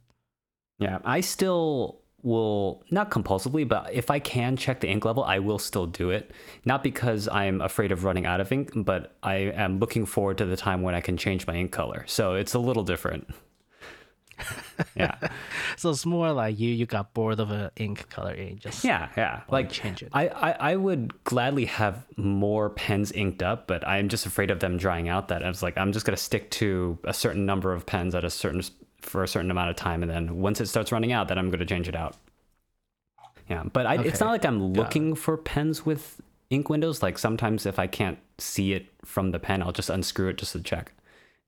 [0.79, 0.99] Yeah.
[1.05, 5.59] I still will not compulsively, but if I can check the ink level, I will
[5.59, 6.31] still do it.
[6.65, 10.47] Not because I'm afraid of running out of ink, but I am looking forward to
[10.47, 12.05] the time when I can change my ink color.
[12.07, 13.29] So it's a little different.
[14.95, 15.17] yeah.
[15.77, 19.09] So it's more like you you got bored of an ink color and just Yeah,
[19.17, 19.43] yeah.
[19.51, 20.09] Like change it.
[20.13, 24.61] I, I, I would gladly have more pens inked up, but I'm just afraid of
[24.61, 25.29] them drying out.
[25.29, 28.25] That I was like, I'm just gonna stick to a certain number of pens at
[28.25, 28.63] a certain
[29.03, 31.51] for a certain amount of time, and then once it starts running out, then I'm
[31.51, 32.17] gonna change it out.
[33.49, 37.03] Yeah, but I, it's not like I'm looking for pens with ink windows.
[37.03, 40.53] Like sometimes if I can't see it from the pen, I'll just unscrew it just
[40.53, 40.93] to check.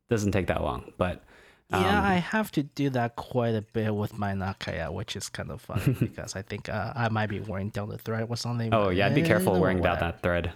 [0.08, 1.22] It Doesn't take that long, but
[1.70, 5.30] yeah, um, I have to do that quite a bit with my Nakaya, which is
[5.30, 8.36] kind of funny because I think uh, I might be wearing down the thread or
[8.36, 8.74] something.
[8.74, 10.52] oh yeah, be eh, careful wearing down that thread.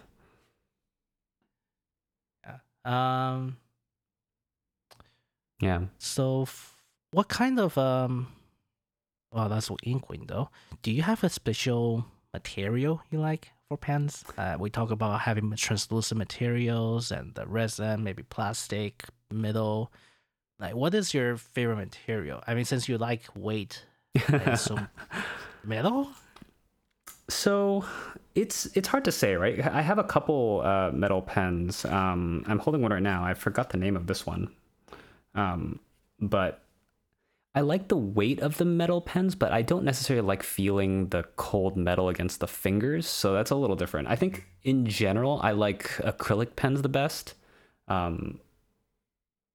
[2.44, 2.59] Yeah.
[2.85, 3.56] Um.
[5.61, 5.80] Yeah.
[5.98, 6.76] So, f-
[7.12, 8.29] what kind of um?
[9.33, 10.51] Well, that's what ink window.
[10.83, 14.25] Do you have a special material you like for pens?
[14.38, 19.92] Uh, we talk about having translucent materials and the resin, maybe plastic, metal.
[20.59, 22.42] Like, what is your favorite material?
[22.47, 23.85] I mean, since you like weight,
[24.29, 24.88] assume
[25.64, 26.09] metal.
[27.29, 27.85] So
[28.35, 29.66] it's it's hard to say, right?
[29.66, 31.85] I have a couple uh, metal pens.
[31.85, 33.25] Um, I'm holding one right now.
[33.25, 34.49] I forgot the name of this one,
[35.35, 35.81] um,
[36.21, 36.62] but
[37.57, 41.25] I like the weight of the metal pens, but I don't necessarily like feeling the
[41.37, 43.07] cold metal against the fingers.
[43.07, 44.09] So that's a little different.
[44.09, 47.35] I think in general, I like acrylic pens the best,
[47.88, 48.40] um,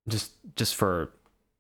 [0.10, 1.14] just just for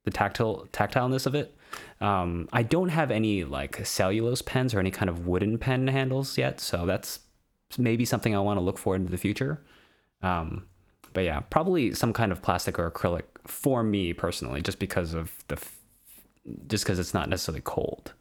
[0.03, 1.55] the tactile tactileness of it.
[2.01, 6.39] Um, I don't have any like cellulose pens or any kind of wooden pen handles
[6.39, 7.19] yet, so that's
[7.77, 9.63] maybe something I want to look for into the future.
[10.23, 10.65] Um,
[11.13, 15.31] but yeah, probably some kind of plastic or acrylic for me personally, just because of
[15.47, 15.77] the, f-
[16.67, 18.13] just because it's not necessarily cold.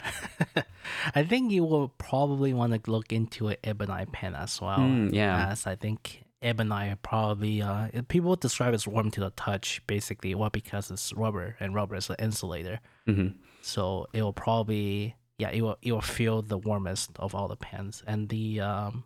[1.14, 4.80] I think you will probably want to look into an ebonite pen as well.
[4.80, 5.48] Mm, yeah.
[5.48, 10.34] As I think ebonite probably uh people describe it as warm to the touch basically
[10.34, 12.80] well because it's rubber and rubber is an insulator.
[13.06, 13.28] hmm
[13.62, 17.56] So it will probably yeah, it will it will feel the warmest of all the
[17.56, 18.02] pens.
[18.06, 19.04] And the um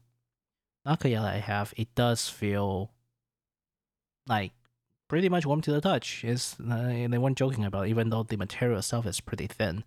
[0.87, 2.93] Nakaya that I have, it does feel
[4.27, 4.53] like
[5.09, 6.23] pretty much warm to the touch.
[6.25, 9.85] Is uh, they weren't joking about it, even though the material itself is pretty thin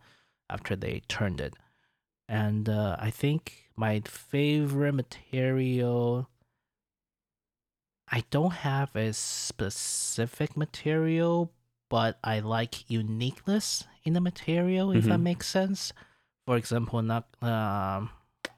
[0.49, 1.53] after they turned it.
[2.27, 6.27] And uh, I think my favorite material
[8.13, 11.51] I don't have a specific material,
[11.89, 15.23] but I like uniqueness in the material, if that Mhm.
[15.23, 15.93] makes sense.
[16.45, 18.09] For example, not um,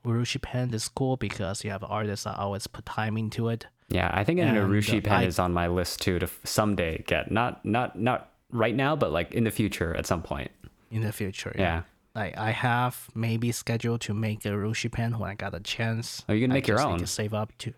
[0.03, 3.67] Urushi pen is cool because you have artists that always put time into it.
[3.93, 6.27] Yeah, I think an And, Urushi uh, pen I- is on my list too to
[6.43, 7.31] someday get.
[7.31, 8.19] Not not not
[8.51, 10.51] right now, but like in the future at some point.
[10.91, 11.53] in the future.
[11.57, 11.83] Yeah.
[12.15, 16.23] Like I have maybe scheduled to make a Urushi pen when I got a chance.
[16.29, 16.93] Oh, you can I make your own.
[16.93, 17.73] Need to save up to.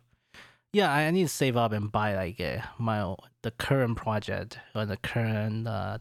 [0.73, 4.85] Yeah, I need to save up and buy like uh, my the current project or
[4.85, 5.97] the current uh,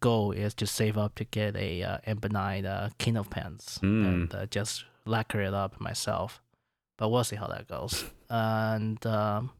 [0.00, 4.06] goal is to save up to get a uh, ebonite uh, Kindle pens Mm.
[4.06, 6.40] and uh, just lacquer it up myself.
[7.00, 8.04] But we'll see how that goes.
[8.28, 9.50] And um,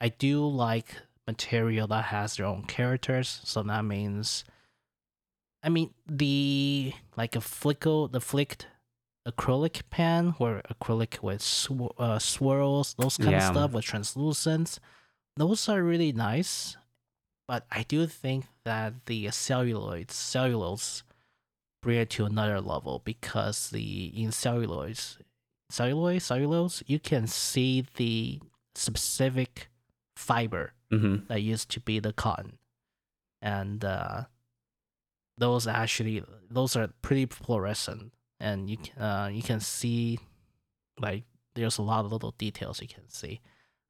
[0.00, 0.88] I do like
[1.26, 4.44] material that has their own characters, so that means
[5.62, 8.66] I mean the like a flickle the flicked
[9.26, 13.48] acrylic pen or acrylic with sw- uh, swirls, those kind Yeah.
[13.48, 14.78] of stuff with translucence.
[15.36, 16.76] Those are really nice,
[17.48, 21.04] but I do think that the celluloid cellulose
[21.80, 25.16] bring it to another level because the in celluloids
[25.74, 28.40] celluloid cellulose you can see the
[28.74, 29.68] specific
[30.16, 32.58] fiber hmm that used to be the cotton.
[33.42, 34.24] And uh,
[35.36, 38.12] those actually those are pretty fluorescent.
[38.40, 40.18] And you can uh, you can see
[41.00, 43.40] like there's a lot of little details you can see.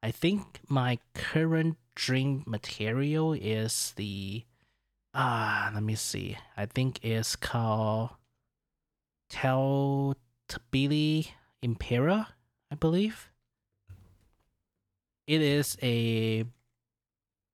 [0.03, 4.43] I think my current dream material is the
[5.13, 6.37] Ah, let me see.
[6.57, 8.09] I think it's called
[9.31, 11.29] Teltabili
[11.61, 12.29] Impera,
[12.71, 13.29] I believe.
[15.27, 16.45] It is a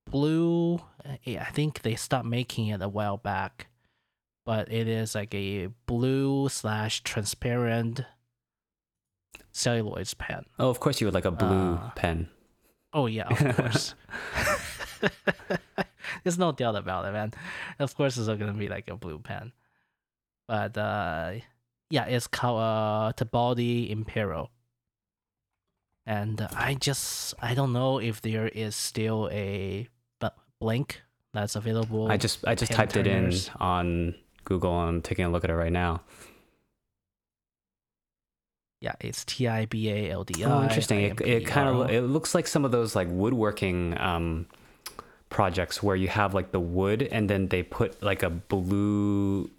[0.09, 0.81] blue.
[1.25, 3.67] eh, I think they stopped making it a while back,
[4.45, 8.01] but it is like a blue slash transparent
[9.53, 10.45] celluloid pen.
[10.59, 12.29] Oh, of course you would like a blue Uh, pen.
[12.93, 13.95] Oh yeah, of course.
[16.23, 17.33] There's no doubt about it, man.
[17.79, 19.53] Of course, it's gonna be like a blue pen,
[20.47, 21.33] but uh,
[21.91, 24.49] yeah, it's called uh, Tibaldi Imperial,
[26.05, 29.87] and uh, I just I don't know if there is still a
[30.59, 31.01] blank
[31.33, 32.09] that's available.
[32.09, 34.79] I just I just typed it in on Google.
[34.79, 36.01] And I'm taking a look at it right now.
[38.81, 40.49] yeah, it's T I B A L D I.
[40.49, 40.99] Oh, interesting.
[41.01, 44.47] It, it kind of it looks like some of those like woodworking um,
[45.29, 49.51] projects where you have like the wood and then they put like a blue,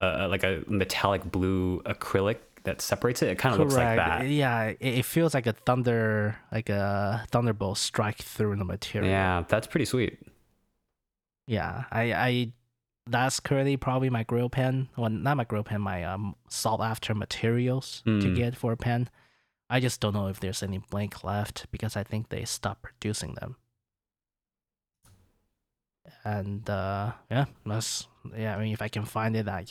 [0.00, 3.28] uh, like a metallic blue acrylic that separates it.
[3.30, 4.26] It kind of looks like that.
[4.28, 9.10] Yeah, it, it feels like a thunder, like a thunderbolt strike through the material.
[9.10, 10.18] Yeah, that's pretty sweet.
[11.46, 12.52] Yeah, I, I,
[13.06, 14.88] that's currently probably my grail pen.
[14.96, 18.36] Well, not my grail pen, my um sought after materials to Mm.
[18.36, 19.08] get for a pen.
[19.68, 23.34] I just don't know if there's any blank left because I think they stopped producing
[23.34, 23.56] them.
[26.24, 28.56] And uh, yeah, that's yeah.
[28.56, 29.68] I mean, if I can find it like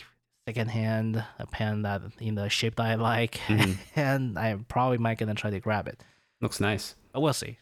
[0.49, 3.77] secondhand, a pen that in the shape that I like, Mhm.
[3.95, 6.03] and I probably might gonna try to grab it.
[6.41, 6.95] Looks nice.
[7.13, 7.57] But we'll see.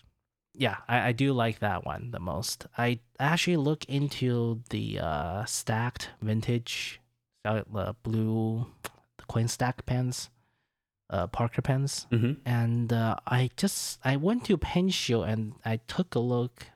[0.53, 2.65] Yeah, I, I do like that one the most.
[2.77, 6.99] I actually look into the uh, stacked vintage,
[7.45, 8.65] uh, the blue,
[9.17, 10.29] the coin stack pens,
[11.09, 15.77] uh, Parker pens, hmm and uh, I just I went to Pen Show and I
[15.87, 16.67] took a look,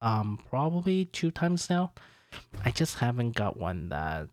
[0.00, 1.92] um, probably two times now.
[2.64, 4.28] I just haven't got one that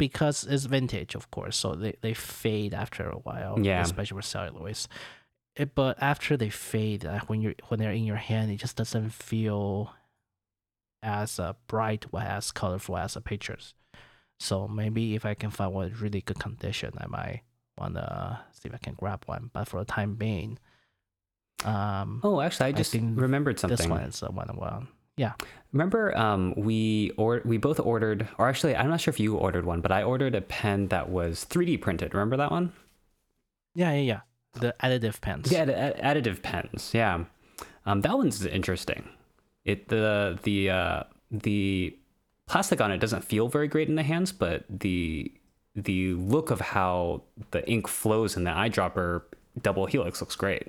[0.00, 3.54] because it's vintage, of course, so they, they fade after a while.
[3.60, 3.82] Yeah.
[3.82, 4.88] especially with celluloids.
[5.56, 8.76] It, but after they fade, uh, when you're when they're in your hand, it just
[8.76, 9.92] doesn't feel
[11.02, 13.74] as uh, bright or as colorful as the pictures.
[14.38, 17.42] So maybe if I can find one really good condition, I might
[17.78, 19.50] wanna see if I can grab one.
[19.52, 20.58] But for the time being,
[21.64, 23.90] um, Oh, actually, I I just remembered this something.
[23.90, 24.48] one is the one.
[24.56, 24.86] Well,
[25.20, 25.32] yeah.
[25.72, 29.66] Remember, um, we or we both ordered, or actually, I'm not sure if you ordered
[29.66, 32.14] one, but I ordered a pen that was 3D printed.
[32.14, 32.72] Remember that one?
[33.74, 34.20] Yeah, yeah, yeah.
[34.54, 35.52] The additive pens.
[35.52, 36.90] Yeah, add- additive pens.
[36.94, 37.24] Yeah,
[37.84, 39.10] um, that one's interesting.
[39.64, 41.94] It the the uh, the
[42.48, 45.30] plastic on it doesn't feel very great in the hands, but the
[45.76, 49.22] the look of how the ink flows in the eyedropper
[49.60, 50.68] double helix looks great.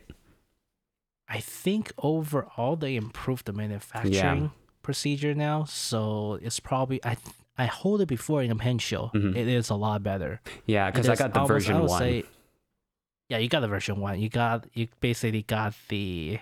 [1.32, 4.52] I think overall they improved the manufacturing
[4.84, 7.16] procedure now, so it's probably I
[7.58, 9.12] I hold it before in a pen show.
[9.14, 9.36] Mhm.
[9.36, 10.42] It is a lot better.
[10.66, 12.24] Yeah, because I got the almost- version one say-
[13.30, 14.20] yeah, you got the version one.
[14.20, 16.40] You got you basically got the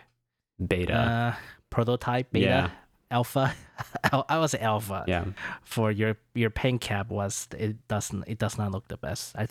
[0.58, 0.98] beta.
[0.98, 1.36] uh,
[1.70, 2.70] prototype beta yeah,
[3.12, 3.54] alpha.
[4.12, 5.26] I was alpha yeah.
[5.62, 9.36] for your your pen cap was it doesn't it does not look the best.
[9.38, 9.48] I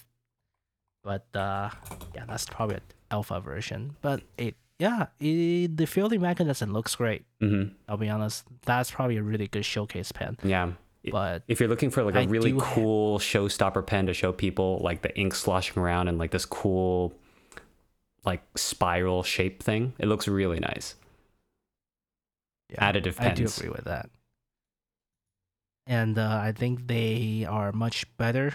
[1.04, 1.70] but uh
[2.14, 3.94] yeah, that's probably an alpha version.
[4.02, 7.24] But it yeah, it, the filling mechanism looks great.
[7.40, 8.44] hmm I'll be honest.
[8.64, 10.36] That's probably a really good showcase pen.
[10.42, 10.72] Yeah.
[11.10, 14.14] But If you're looking for like a I really do ha- cool showstopper pen to
[14.14, 17.14] show people like the ink sloshing around and like this cool
[18.24, 20.96] like spiral shape thing, it looks really nice.
[22.70, 24.10] yeah, Additive I do agree with that.
[25.86, 28.54] And uh, I think they are much better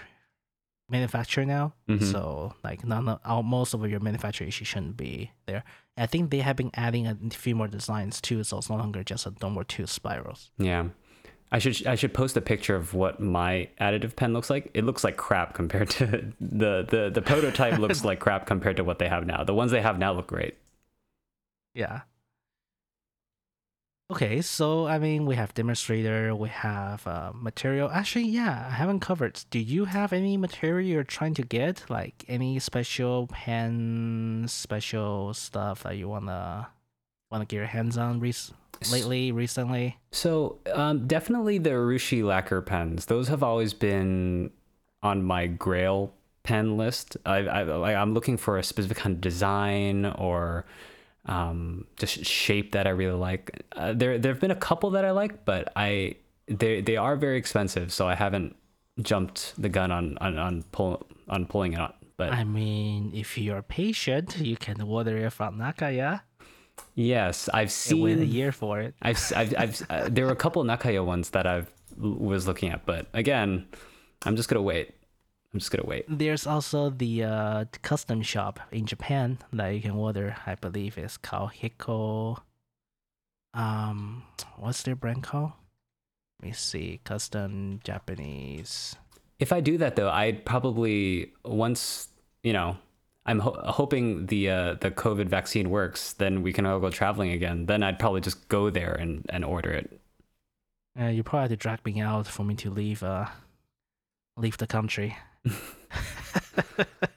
[0.89, 1.74] manufacturer now.
[1.89, 2.12] Mhm.
[2.12, 5.63] So like none of most of your manufacturer issues shouldn't be there.
[5.98, 9.04] I think they have been adding a few more designs too, so it's no longer
[9.04, 10.52] just a no more two spirals.
[10.58, 10.89] Yeah.
[11.52, 14.72] I should I should post a picture of what my additive pen looks like.
[14.74, 16.06] It looks like crap compared to
[16.41, 19.43] the the the prototype looks like crap compared to what they have now.
[19.43, 20.58] The ones they have now look great.
[21.76, 22.02] Yeah.
[24.12, 27.89] Okay, so I mean, we have demonstrator, we have uh, material.
[27.89, 29.42] Actually, yeah, I haven't covered.
[29.50, 31.89] Do you have any material you're trying to get?
[31.89, 36.68] Like any special pen, special stuff that you wanna
[37.32, 38.54] wanna get your hands on rec-
[38.91, 39.97] lately, recently?
[40.12, 43.06] So um, definitely the Urushi lacquer pens.
[43.06, 44.51] Those have always been
[45.01, 47.16] on my Grail pen list.
[47.26, 50.66] I, I I'm looking for a specific kind of design or
[51.26, 53.63] um, just shape that I really like.
[53.76, 56.15] Uh, there there have been a couple that I like, but I
[56.47, 58.55] they they are very expensive, so I haven't
[59.01, 61.95] jumped the gun on on on, pull, on pulling it out.
[62.17, 66.21] But I mean, if you're patient, you can order it from Nakaya.
[66.95, 68.95] Yes, I've seen It went a year for it.
[69.01, 72.86] I've, I've, I've uh, there were a couple Nakaya ones that I've was looking at,
[72.86, 73.67] but again,
[74.26, 74.95] I'm just gonna wait.
[75.54, 76.06] I'm just gonna wait.
[76.10, 80.36] There's also the uh, custom shop in Japan that you can order.
[80.47, 82.41] I believe it's called Hiko.
[83.54, 84.24] Um,
[84.58, 85.51] what's their brand called?
[86.41, 87.01] Let me see.
[87.04, 88.95] Custom Japanese.
[89.38, 92.08] If I do that though, I'd probably once
[92.43, 92.78] you know,
[93.26, 97.32] I'm ho- hoping the uh, the COVID vaccine works, then we can all go traveling
[97.32, 97.66] again.
[97.66, 99.99] Then I'd probably just go there and, and order it.
[100.99, 103.01] Uh, you probably have to drag me out for me to leave.
[103.01, 103.28] Uh,
[104.36, 105.16] leave the country.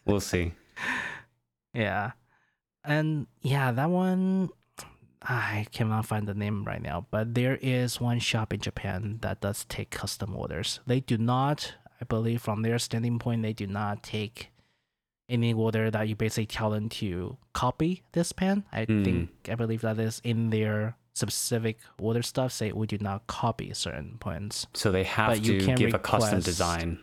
[0.04, 0.52] We'll see.
[1.74, 2.12] Yeah.
[2.84, 4.50] And yeah, that one
[5.20, 9.40] I cannot find the name right now, but there is one shop in Japan that
[9.40, 10.78] does take custom orders.
[10.86, 14.50] They do not, I believe from their standing point, they do not take
[15.28, 18.64] any order that you basically tell them to copy this pen.
[18.72, 19.02] I Hmm.
[19.02, 23.72] think I believe that is in their specific order stuff say we do not copy
[23.74, 24.66] certain points.
[24.74, 27.00] So they have But you to give a custom design.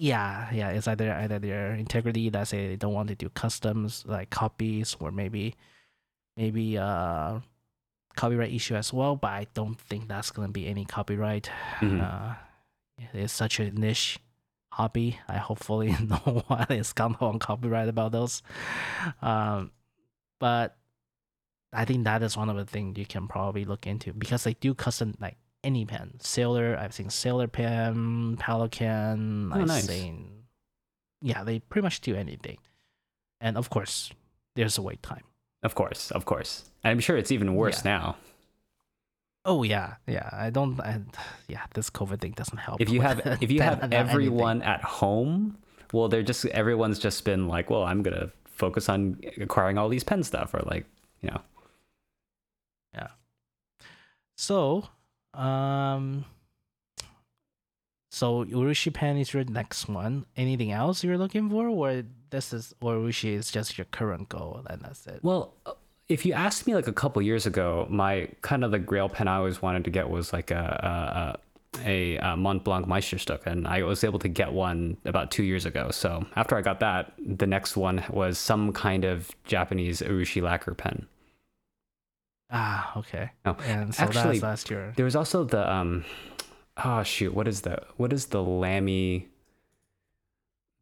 [0.00, 4.04] Yeah, yeah, it's either either their integrity that say they don't want to do customs
[4.06, 5.56] like copies or maybe
[6.36, 7.40] maybe uh
[8.14, 11.50] copyright issue as well, but I don't think that's gonna be any copyright.
[11.80, 12.00] Mhm.
[12.00, 12.34] Uh
[13.12, 14.20] it's such a niche
[14.72, 15.18] hobby.
[15.28, 18.42] I hopefully no one is gonna on copyright about those.
[19.20, 19.72] Um
[20.38, 20.76] but
[21.72, 24.54] I think that is one of the things you can probably look into because they
[24.54, 26.14] do custom like any pen.
[26.20, 29.86] Sailor, I've seen Sailor pen, Pelikan, Oh, I've nice.
[29.86, 30.44] seen
[31.20, 32.58] yeah, they pretty much do anything.
[33.40, 34.10] And of course,
[34.54, 35.24] there's a wait time.
[35.64, 36.64] Of course, of course.
[36.84, 38.16] I'm sure it's even worse now.
[39.44, 40.28] Oh yeah, yeah.
[40.32, 40.78] I don't.
[40.80, 41.00] I,
[41.48, 42.80] yeah, this COVID thing doesn't help.
[42.80, 43.98] If you have if you have anything.
[43.98, 45.58] everyone at home,
[45.92, 50.04] well, they're just everyone's just been like, well, I'm gonna focus on acquiring all these
[50.04, 50.84] pen stuff, or like,
[51.22, 51.40] you know,
[52.94, 53.08] Yeah.
[54.36, 54.88] So,
[55.34, 56.24] um,
[58.10, 60.26] so Urushi pen is your next one.
[60.36, 64.62] Anything else you're looking for, or this is or Urushi is just your current goal,
[64.68, 65.20] and that's it.
[65.22, 65.72] Well, uh,
[66.08, 69.28] if you asked me like a couple years ago, my kind of the grail pen
[69.28, 71.38] I always wanted to get was like a
[71.84, 75.42] a, a, a Mont Blanc Meisterstück, and I was able to get one about two
[75.42, 75.90] years ago.
[75.90, 80.74] So after I got that, the next one was some kind of Japanese urushi lacquer
[80.74, 81.06] pen.
[82.50, 83.30] Ah, okay.
[83.44, 84.92] Oh, And so actually, last year.
[84.96, 86.04] there was also the um,
[86.82, 89.28] oh shoot, what is the what is the Lamy?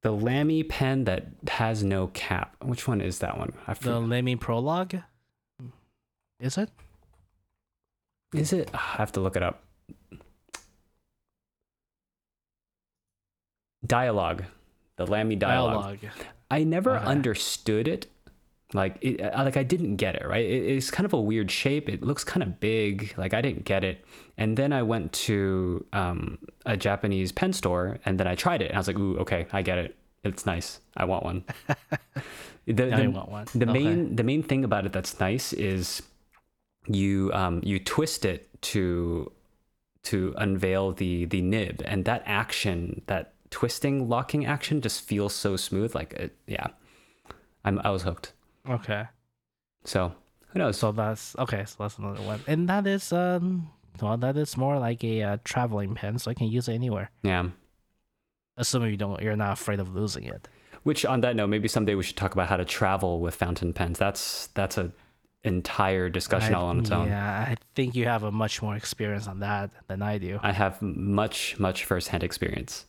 [0.02, 2.54] The Lamy pen that has no cap.
[2.62, 3.52] Which one is that one?
[3.66, 3.98] I The.
[3.98, 5.02] Lamy Prologue.
[6.38, 6.70] Is it?
[8.32, 8.70] Is it?
[8.72, 9.64] I have to look it up.
[13.86, 14.44] Dialogue,
[14.96, 15.98] the Lamy dialogue.
[16.50, 17.04] I never Okay.
[17.04, 18.06] understood it.
[18.74, 20.26] Like, it, I- like I didn't get it.
[20.26, 20.44] Right?
[20.44, 21.88] It, it's kind of a weird shape.
[21.88, 23.14] It looks kind of big.
[23.16, 24.04] Like I didn't get it.
[24.38, 28.66] And then I went to um, a Japanese pen store, and then I tried it,
[28.68, 29.96] and I was like, "Ooh, okay, I get it.
[30.24, 30.80] It's nice.
[30.96, 31.44] I want one."
[32.66, 33.46] the, the- want one.
[33.54, 33.72] the Okay.
[33.84, 36.02] main the main thing about it that's nice is
[36.88, 39.30] you um you twist it to
[40.02, 45.56] to unveil the the nib and that action that twisting locking action just feels so
[45.56, 46.66] smooth like it, yeah
[47.64, 48.32] i'm i was hooked
[48.68, 49.04] Okay.
[49.84, 50.12] so
[50.48, 51.64] who knows So that's okay.
[51.66, 53.70] So that's another one, and that is um.
[54.02, 57.10] Well, that is more like a uh, traveling pen, so I can use it anywhere.
[57.22, 57.48] yeah
[58.58, 60.48] Assuming you don't, you're not afraid of losing it.
[60.82, 63.72] which on that note maybe someday we should talk about how to travel with fountain
[63.72, 64.92] pens that's that's a
[65.44, 68.76] entire discussion I- all on its own Yeah, I think you have a much more
[68.76, 70.38] experience on that than I do.
[70.42, 72.84] i have much much firsthand experience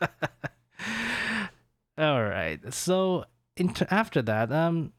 [1.98, 2.58] All right.
[2.72, 3.24] So
[3.56, 4.92] into, after that, um,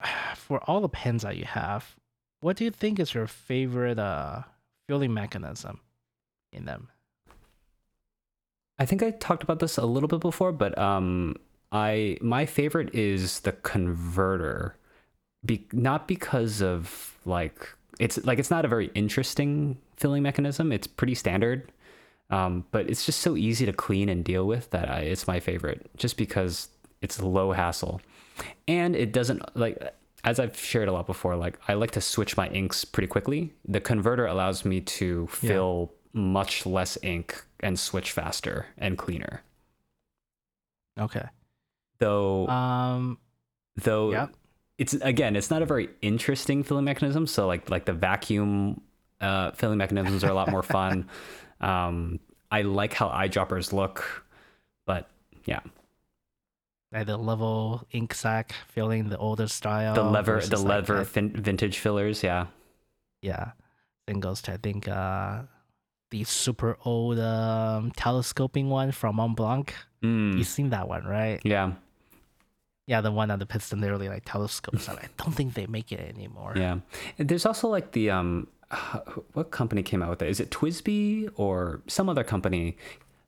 [0.36, 1.96] for all the pens that you have,
[2.40, 4.42] what do you think is your favorite uh
[4.86, 5.80] filling mechanism
[6.52, 6.88] in them?
[8.78, 11.36] I think I talked about this a little bit before, but um,
[11.72, 14.76] I my favorite is the converter,
[15.44, 20.70] Be, not because of like it's like it's not a very interesting filling mechanism.
[20.70, 21.72] It's pretty standard,
[22.30, 25.40] um, but it's just so easy to clean and deal with that I, it's my
[25.40, 25.90] favorite.
[25.96, 26.68] Just because
[27.02, 28.00] it's low hassle,
[28.66, 29.94] and it doesn't like
[30.24, 31.36] as I've shared a lot before.
[31.36, 33.52] Like I like to switch my inks pretty quickly.
[33.66, 39.42] The converter allows me to fill much less ink and switch faster and cleaner.
[40.98, 41.24] Okay.
[41.98, 43.18] Though Um.
[43.76, 44.30] though Yep.
[44.78, 47.26] it's again it's not a very interesting filling mechanism.
[47.26, 48.80] So like like the vacuum
[49.20, 51.08] uh, filling mechanisms are a lot more fun.
[51.60, 52.20] Um,
[52.52, 54.24] I like how eyedroppers look,
[54.86, 55.10] but
[55.44, 55.58] yeah,
[56.92, 59.94] like the level ink sac filling the older style.
[59.94, 62.46] the lever the lever fin- vintage fillers yeah
[63.22, 63.52] yeah.
[64.06, 65.42] Then goes to I think uh
[66.10, 69.74] the super old um telescoping one from Mont Blanc.
[70.02, 71.40] Mm, You've seen that one, right?
[71.44, 71.72] yeah
[72.86, 74.88] Yeah, the one on the piston literally like telescopes.
[74.88, 76.54] I don't think they make it anymore.
[76.56, 76.78] yeah
[77.18, 78.46] and there's also like the um
[79.34, 82.76] what company came out with it is it TWSBI or some other company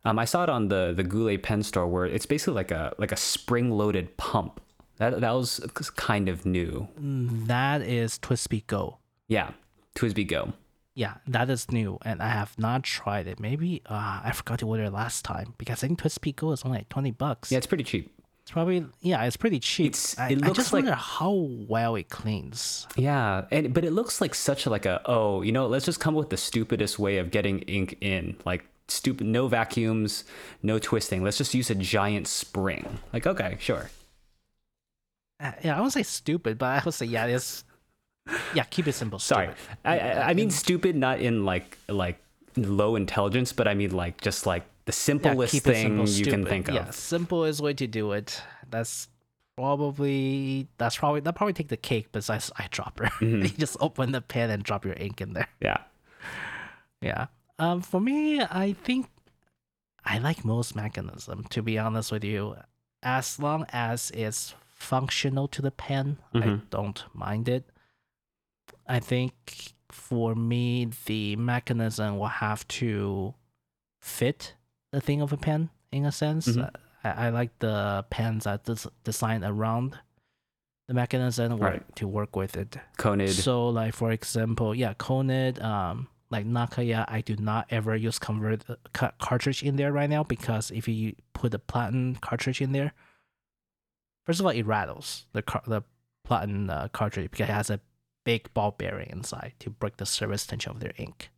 [0.04, 2.92] um i saw it on the the goulet pen store where it's basically like a
[2.98, 4.60] like a spring loaded pump
[4.98, 5.60] that that was
[5.96, 8.98] kind of new Mm, That is TWSBI Go.
[9.28, 9.50] yeah
[9.94, 10.52] TWSBI go
[10.94, 13.38] Yeah, that is new, and I have not tried it.
[13.40, 16.62] Maybe uh, I forgot to order it last time because I think TWSBI Go is
[16.64, 17.50] only like twenty bucks.
[17.50, 19.86] yeah it's pretty cheap it's probably yeah, it's pretty cheap.
[19.92, 21.32] It's- I, it I looks just like- wonder how
[21.68, 22.86] well it cleans.
[22.96, 26.00] Yeah, and but it looks like such a, like a oh, you know, let's just
[26.00, 30.24] come up with the stupidest way of getting ink in, like stupid, no vacuums,
[30.62, 31.22] no twisting.
[31.22, 32.98] Let's just use a giant spring.
[33.12, 33.90] Like okay, sure.
[35.38, 37.64] Uh, yeah, I won't say stupid, but I would say yeah, it's
[38.54, 39.18] yeah, keep it simple.
[39.18, 39.78] Sorry, stupid.
[39.84, 42.18] I I, I mean stupid, not in like like
[42.56, 46.44] low intelligence, but I mean like just like the simplest it thing simple, you can
[46.44, 46.74] think of.
[46.74, 48.42] Yeah, simple is way to do it.
[48.70, 49.08] That's
[49.56, 53.10] probably that's probably that probably take the cake besides eyedropper.
[53.20, 53.42] Mm-hmm.
[53.42, 55.48] you just open the pen and drop your ink in there.
[55.60, 55.78] Yeah.
[57.00, 57.26] Yeah.
[57.60, 59.06] Um, for me, I think
[60.04, 61.44] I like most mechanism.
[61.50, 62.56] To be honest with you,
[63.02, 66.70] as long as it's functional to the pen, I Mhm.
[66.70, 67.64] don't mind it.
[68.86, 73.34] I think for me, the mechanism will have to
[74.00, 74.54] fit
[74.90, 76.46] the thing of a pen in a sense.
[76.48, 76.64] Mhm.
[76.64, 76.70] Uh,
[77.04, 79.98] I, I like the pens that is designed around
[80.88, 81.96] the mechanism work, Right.
[81.96, 82.78] to work with it.
[82.96, 83.30] Conid.
[83.34, 88.64] So, like for example, yeah, Conid, um, like Nakaya, I do not ever use convert
[88.70, 88.76] uh,
[89.18, 92.92] cartridge in there right now because if you put a platinum cartridge in there,
[94.24, 95.82] first of all, it rattles the car- the
[96.24, 97.80] platinum uh, cartridge because it has a
[98.24, 101.30] big ball bearing inside to break the surface tension of their ink.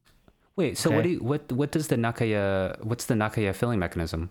[0.57, 4.29] Wait, so what do you, what what does the Nakaya what's the Nakaya filling mechanism?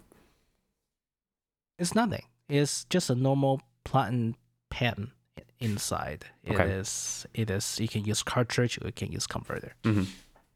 [1.80, 2.24] It's nothing.
[2.48, 4.36] It's just a normal platinum
[4.70, 5.12] pen
[5.60, 6.26] inside.
[6.44, 6.70] It Okay.
[6.70, 7.26] is.
[7.34, 7.80] It is.
[7.80, 9.74] You can use cartridge or you can use converter.
[9.84, 10.04] hmm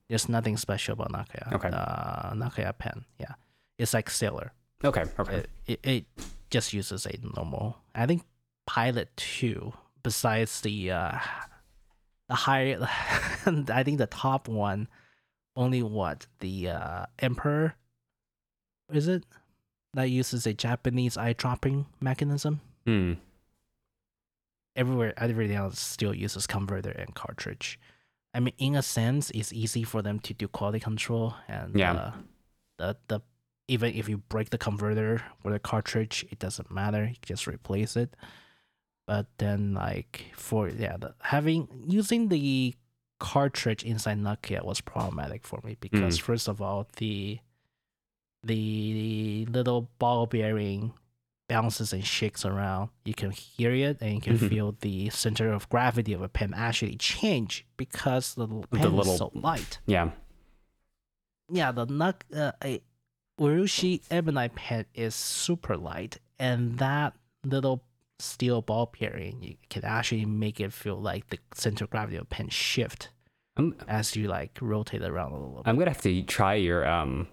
[0.09, 1.53] There's nothing special about Nakaya.
[1.53, 1.69] Okay.
[1.69, 3.05] Uh, Nakaya pen.
[3.19, 3.33] Yeah.
[3.77, 4.53] It's like Sailor.
[4.83, 5.35] Okay, okay.
[5.37, 6.05] It, it, it
[6.49, 7.77] just uses a normal.
[7.95, 8.23] I think
[8.67, 11.17] Pilot 2, besides the uh,
[12.29, 12.73] the high,
[13.45, 14.87] I think the top one,
[15.55, 16.27] only what?
[16.39, 17.75] The uh, Emperor,
[18.91, 19.23] is it?
[19.93, 22.61] That uses a Japanese eye dropping mechanism.
[22.85, 23.13] Hmm.
[24.75, 27.79] everywhere everything else still uses converter and cartridge.
[28.35, 31.93] I mean, in a sense, it's easy for them to do quality control and Yeah.
[31.93, 32.11] uh,
[32.77, 33.19] the the
[33.67, 37.05] even if you break the converter or the cartridge, it doesn't matter.
[37.05, 38.15] You just replace it.
[39.07, 42.75] But then, like for yeah, the, having using the
[43.19, 47.39] cartridge inside Nakaya was problematic for me because first of all, the
[48.43, 50.93] the little ball bearing
[51.47, 52.89] bounces and shakes around.
[53.05, 54.49] You can hear it and you can Mhm.
[54.49, 59.13] feel the center of gravity of a pen actually change because the l- pen little-
[59.13, 59.79] is so light.
[59.85, 60.11] Yeah.
[61.51, 62.81] Yeah, the Nuk uh, a
[63.39, 67.83] Urushi Ebonite pen is super light, and that little
[68.17, 72.21] steel ball bearing you can actually make it feel like the center of gravity of
[72.23, 73.09] a pen shift
[73.57, 75.61] I'm as you like rotate it around a little.
[75.65, 77.27] I'm gonna have to try your um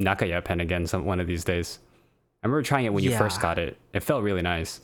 [0.00, 1.78] Nakaya pen again some one of these days.
[2.42, 3.76] I remember trying it when you first got it.
[3.92, 4.80] It felt really nice.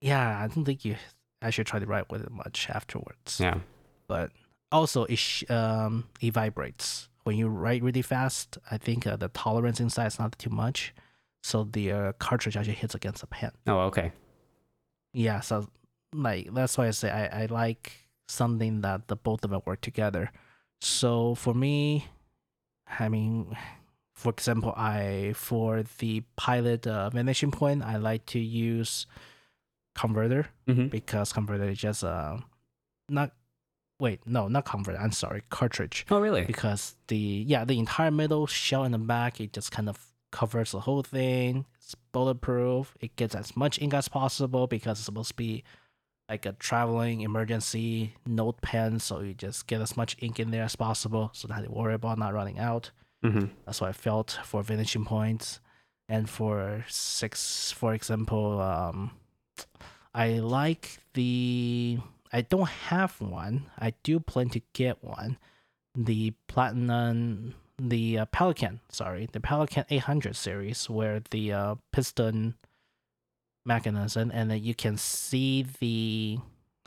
[0.00, 0.96] Yeah, I don't think you
[1.40, 3.38] actually try to write with it much afterwards.
[3.40, 3.58] Yeah.
[4.08, 4.30] but
[4.70, 8.58] also it sh- um it vibrates when you write really fast.
[8.70, 10.94] I think uh, the tolerance inside is not too much,
[11.42, 13.52] so the uh, cartridge actually hits against the pen.
[13.66, 14.12] Oh, okay.
[15.12, 15.68] Yeah, so
[16.14, 17.92] like that's why I say I, I like
[18.28, 20.30] something that the both of them work together.
[20.80, 22.06] So for me,
[22.98, 23.56] I mean,
[24.14, 29.06] for example, I for the pilot uh, vanishing point, I like to use
[29.94, 32.38] converter hmm because converter is just uh
[33.10, 33.32] not
[34.00, 36.06] wait no not converter I'm sorry cartridge.
[36.10, 36.44] Oh, really?
[36.44, 39.98] because the yeah the entire middle shell in the back it just kind of
[40.30, 41.66] covers the whole thing.
[41.76, 42.94] It's bulletproof.
[43.00, 45.62] It gets as much ink as possible because it's supposed to be
[46.28, 50.62] like a traveling emergency note pen so you just get as much ink in there
[50.64, 52.90] as possible so that you worry about not running out
[53.22, 55.60] hmm that's what I felt for vanishing points.
[56.08, 59.12] And for six, for example, um,
[60.14, 61.98] I like the.
[62.32, 63.66] I don't have one.
[63.78, 65.38] I do plan to get one.
[65.94, 72.54] The platinum the uh, Pelikan, sorry, the Pelikan 800 series, where the uh, piston
[73.64, 76.38] mechanism, and then you can see the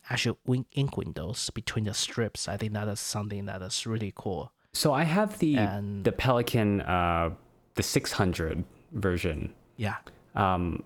[0.10, 0.38] actual
[0.72, 2.48] ink windows between the strips.
[2.48, 4.52] I think that is something that is really cool.
[4.76, 7.34] So I have the And the Pelikan, uh,
[7.76, 9.54] the 600 version.
[9.78, 9.96] yeah,
[10.36, 10.84] Um,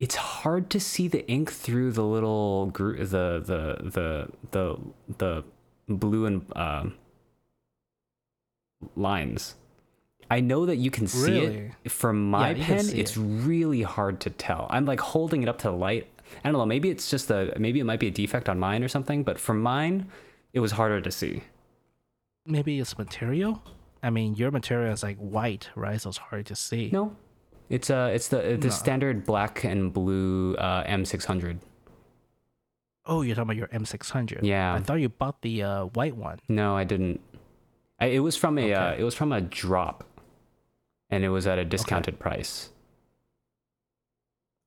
[0.00, 3.62] it's hard to see the ink through the little gr- the the
[3.96, 4.64] the the
[5.18, 5.44] the
[5.88, 6.84] blue and uh,
[8.94, 9.54] lines.
[10.30, 11.72] I know that you can see Really?
[11.84, 12.84] it from my Yeah, pen.
[12.92, 13.20] It's it.
[13.20, 14.66] really hard to tell.
[14.70, 16.06] I'm like holding it up to the light.
[16.44, 16.66] I don't know.
[16.66, 19.22] Maybe it's just a maybe it might be a defect on mine or something.
[19.22, 20.08] But for mine,
[20.52, 21.42] it was harder to see.
[22.46, 23.62] Maybe it's material.
[24.02, 26.00] I mean, your material is like white, right?
[26.00, 26.90] So it's hard to see.
[26.92, 27.16] No,
[27.68, 28.70] it's uh it's the the No.
[28.70, 31.58] standard black and blue uh, M600.
[33.08, 34.40] Oh, you're talking about your M600.
[34.42, 34.74] Yeah.
[34.74, 36.40] I thought you bought the uh, white one.
[36.48, 37.20] No, I didn't.
[38.00, 40.04] I, it was from a uh, it was from a drop,
[41.10, 42.70] and it was at a discounted price.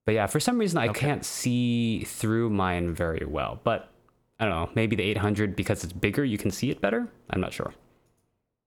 [0.05, 0.99] But yeah, for some reason I Okay.
[1.05, 3.59] can't see through mine very well.
[3.63, 3.91] But
[4.39, 4.69] I don't know.
[4.75, 7.07] Maybe the 800 because it's bigger, you can see it better.
[7.29, 7.73] I'm not sure.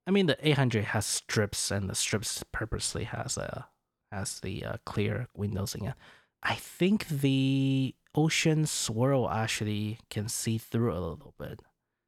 [0.07, 3.67] I mean, the 800 has strips, and the strips purposely has a
[4.11, 5.95] has the uh, clear windows in it.
[6.43, 11.61] I think the Ocean Swirl actually can see through a little bit.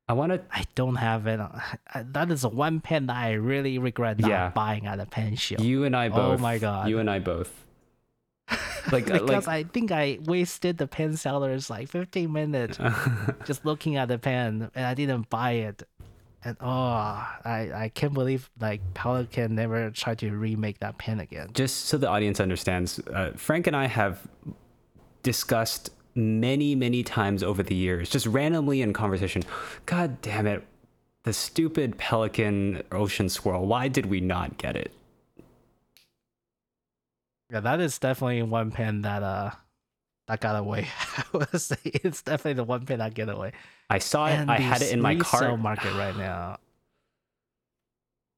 [0.08, 0.42] I want to.
[0.50, 1.40] I don't have it.
[2.12, 4.50] That is one pen that I really regret not Yeah.
[4.50, 5.56] buying at a pen show.
[5.60, 6.40] You and I both.
[6.40, 6.88] Oh my God.
[6.90, 7.63] You and I both.
[8.92, 9.66] Like uh, because like.
[9.66, 12.78] I think I wasted the pen sellers like 15 minutes
[13.46, 15.82] just looking at the pen and I didn't buy it.
[16.44, 21.48] And oh, I, I can't believe like Pelikan never tried to remake that pen again.
[21.54, 24.28] just so the audience understands, uh, Frank and I have
[25.22, 29.42] discussed many, many times over the years, just randomly in conversation.
[29.86, 30.62] God damn it,
[31.24, 33.66] the stupid Pelikan Ocean Swirl.
[33.66, 34.92] Why did we not get it?
[37.50, 39.50] Yeah, that is definitely one pen that uh
[40.26, 40.88] that got away.
[41.16, 43.52] I would say it's definitely the one pen that get away.
[43.90, 44.48] I saw it.
[44.48, 45.58] I had it in my cart.
[45.60, 46.58] market right now.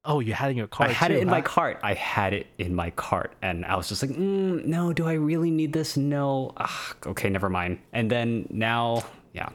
[0.05, 0.91] Oh, you had it in your cart.
[0.91, 1.81] I had too, it in my cart.
[1.83, 5.15] I had it in my cart, and I was just like, mm, "No, do I
[5.15, 5.97] really need this?
[5.97, 6.53] No.
[6.57, 9.49] Ah, okay, never mind." And then now, yeah,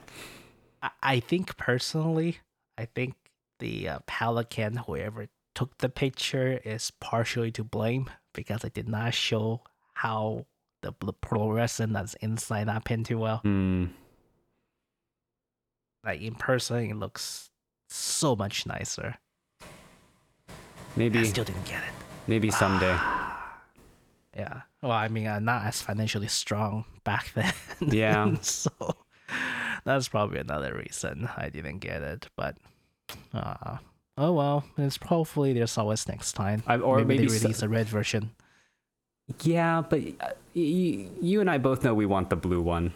[0.82, 2.40] I- I think personally,
[2.78, 3.16] I think
[3.60, 9.14] the uh, Pelikan, whoever took the picture, is partially to blame because it did not
[9.14, 9.62] show
[9.94, 10.46] how
[10.82, 13.42] the, the fluorescent that's inside that pen too well.
[13.46, 13.90] mm,
[16.04, 17.50] Like in person, it looks
[17.90, 19.16] so much nicer.
[20.96, 21.94] Maybe I still didn't get it.
[22.28, 22.98] maybe someday.
[24.36, 24.62] Yeah.
[24.82, 27.54] Well, I mean, I'm not as financially strong back then.
[27.82, 28.36] Yeah.
[28.42, 28.72] so
[29.84, 32.28] that's probably another reason I didn't get it.
[32.36, 32.58] But
[33.34, 33.78] uh,
[34.22, 36.62] oh well, it's hopefully there's always next time.
[36.68, 38.32] I, or maybe, maybe, they so- release a red version.
[39.44, 42.94] Yeah, but uh, y- you and I both know we want the blue one.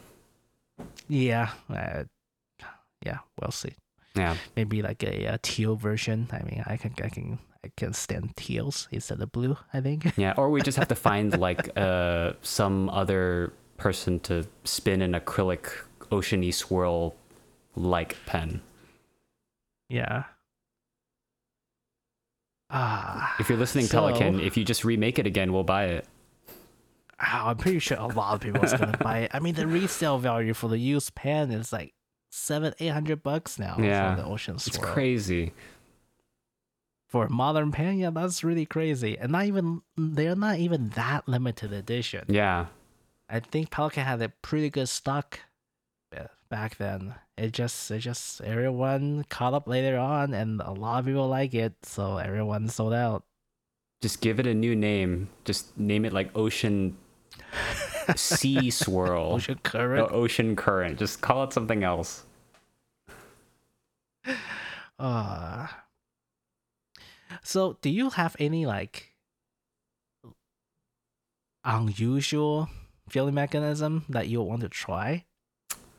[1.07, 1.49] Yeah.
[1.69, 2.03] Uh,
[3.05, 3.19] yeah.
[3.39, 3.73] We'll see.
[4.15, 4.35] Yeah.
[4.55, 6.27] Maybe like a, uh teal version.
[6.31, 9.55] I mean, I can I can I can stand teals instead of blue.
[9.73, 10.11] I think.
[10.17, 15.13] Yeah, or we just have to find like uh some other person to spin an
[15.13, 15.67] acrylic
[16.11, 17.15] oceany swirl
[17.75, 18.61] like pen.
[19.89, 20.23] yeah.
[22.77, 23.35] Ah.
[23.39, 26.05] If you're listening, So- Pelikan, if you just remake it again, we'll buy it.
[27.21, 29.31] Oh, I'm pretty sure a lot of people are gonna buy it.
[29.33, 31.93] I mean, the resale value for the used pen is like
[32.29, 33.77] seven, eight hundred bucks now.
[33.79, 35.53] Yeah, for the Ocean It's crazy.
[37.07, 37.97] for a modern pen.
[37.99, 42.25] Yeah, that's really crazy, and not even they're not even that limited edition.
[42.27, 42.65] Yeah.
[43.29, 45.39] I think Pelikan had a pretty good stock
[46.49, 47.15] back then.
[47.37, 51.53] It just, it just everyone caught up later on, and a lot of people like
[51.53, 53.23] it, so everyone sold out.
[54.01, 55.29] Just give it a new name.
[55.43, 56.95] Just name it like Ocean
[58.15, 59.33] Sea Swirl.
[59.33, 60.11] Ocean Current.
[60.11, 60.99] ocean Current.
[60.99, 62.23] Just call it something else.
[64.97, 65.67] Uh,
[67.43, 69.15] so do you have any like
[71.63, 72.69] unusual
[73.09, 75.25] filling mechanism that you want to try?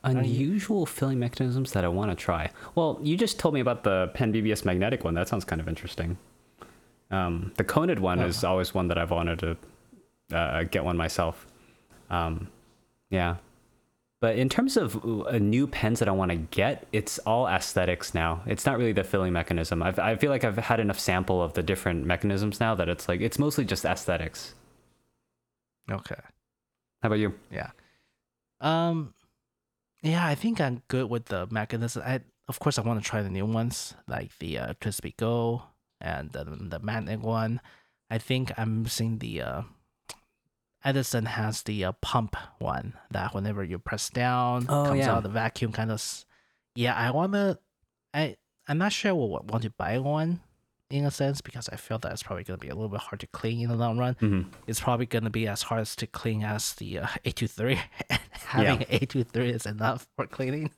[0.06, 2.50] Unusual filling mechanisms that I want to try.
[2.74, 5.14] Well, you just told me about the Pen BBS magnetic one.
[5.14, 6.16] That sounds kind of interesting.
[7.10, 11.46] Um, the Conid one is always one that I've wanted to uh, get one myself.
[12.10, 12.48] Um,
[13.10, 13.36] yeah.
[14.20, 18.14] But in terms of uh, new pens that I want to get, it's all aesthetics
[18.14, 18.42] now.
[18.46, 19.82] It's not really the filling mechanism.
[19.82, 23.08] I've, I feel like I've had enough sample of the different mechanisms now that it's
[23.08, 24.54] like it's mostly just aesthetics.
[25.90, 26.16] Okay.
[27.02, 27.34] How about you?
[27.50, 27.70] Yeah.
[28.60, 29.12] Um
[30.02, 32.02] yeah, I think I'm good with the mechanism.
[32.06, 35.62] I of course I want to try the new ones, like the uh TWSBI Go
[36.00, 37.60] and the, the magnet one.
[38.10, 39.62] I think I'm missing the uh,
[40.84, 45.14] Edison has the uh, pump one that whenever you press down, Oh, comes yeah.
[45.16, 45.96] out the vacuum kind of.
[45.96, 46.24] s-
[46.76, 47.58] Yeah, I wanna.
[48.14, 48.36] I
[48.68, 50.40] I'm not sure we'll want to buy one
[50.90, 53.20] in a sense because I feel that it's probably gonna be a little bit hard
[53.20, 54.14] to clean in the long run.
[54.20, 57.78] hmm It's probably gonna be as hard as to clean as the uh, A23.
[58.10, 60.70] and Having an A23 is enough for cleaning.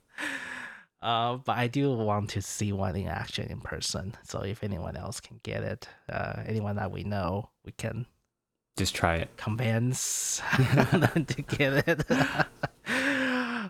[1.01, 4.15] Uh, but I do want to see one in action in person.
[4.23, 8.05] So if anyone else can get it, uh, anyone that we know, we can
[8.77, 9.29] Just try it.
[9.37, 12.05] convince them to get it.
[12.11, 12.43] uh,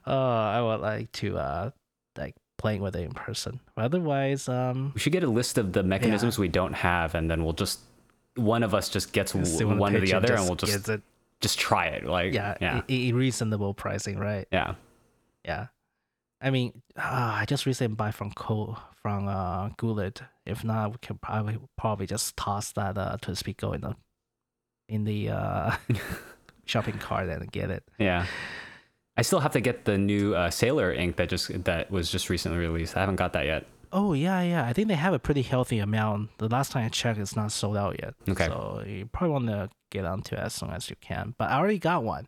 [0.08, 1.70] I would like to uh
[2.18, 3.60] like playing with it in person.
[3.76, 7.30] But otherwise, um, We should get a list of the mechanisms we don't have, and
[7.32, 7.80] then we'll just
[8.36, 10.88] one of us just gets w- one or the other, and we'll just
[11.42, 12.06] just try it.
[12.06, 14.48] Like Yeah, yeah, i- reasonable pricing, right?
[14.52, 14.76] yeah.
[15.44, 15.68] Yeah.
[16.42, 20.22] I mean, uh, I just recently buy from Co from uh Goulet.
[20.46, 23.96] If not, we can probably probably just toss that uh to Speako in the
[24.88, 25.76] in the uh
[26.66, 27.84] shopping cart and get it.
[27.98, 28.26] Yeah.
[29.20, 32.30] I still have to get the new uh, Sailor ink that just that was just
[32.30, 32.96] recently released.
[32.98, 33.66] I haven't got that yet.
[33.92, 34.66] Oh yeah, yeah.
[34.66, 36.30] I think they have a pretty healthy amount.
[36.38, 38.14] The last time I checked, it's not sold out yet.
[38.30, 38.46] Okay.
[38.48, 41.34] So you probably want to get onto it as soon as you can.
[41.38, 42.28] But I already got one.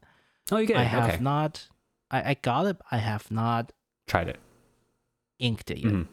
[0.52, 0.88] Oh, you get I it.
[0.88, 1.24] have okay.
[1.24, 1.68] not.
[2.10, 2.78] I, I got it.
[2.92, 3.72] I have not
[4.08, 4.40] Tried it.
[5.40, 5.94] inked it yet.
[5.94, 6.08] Mhm.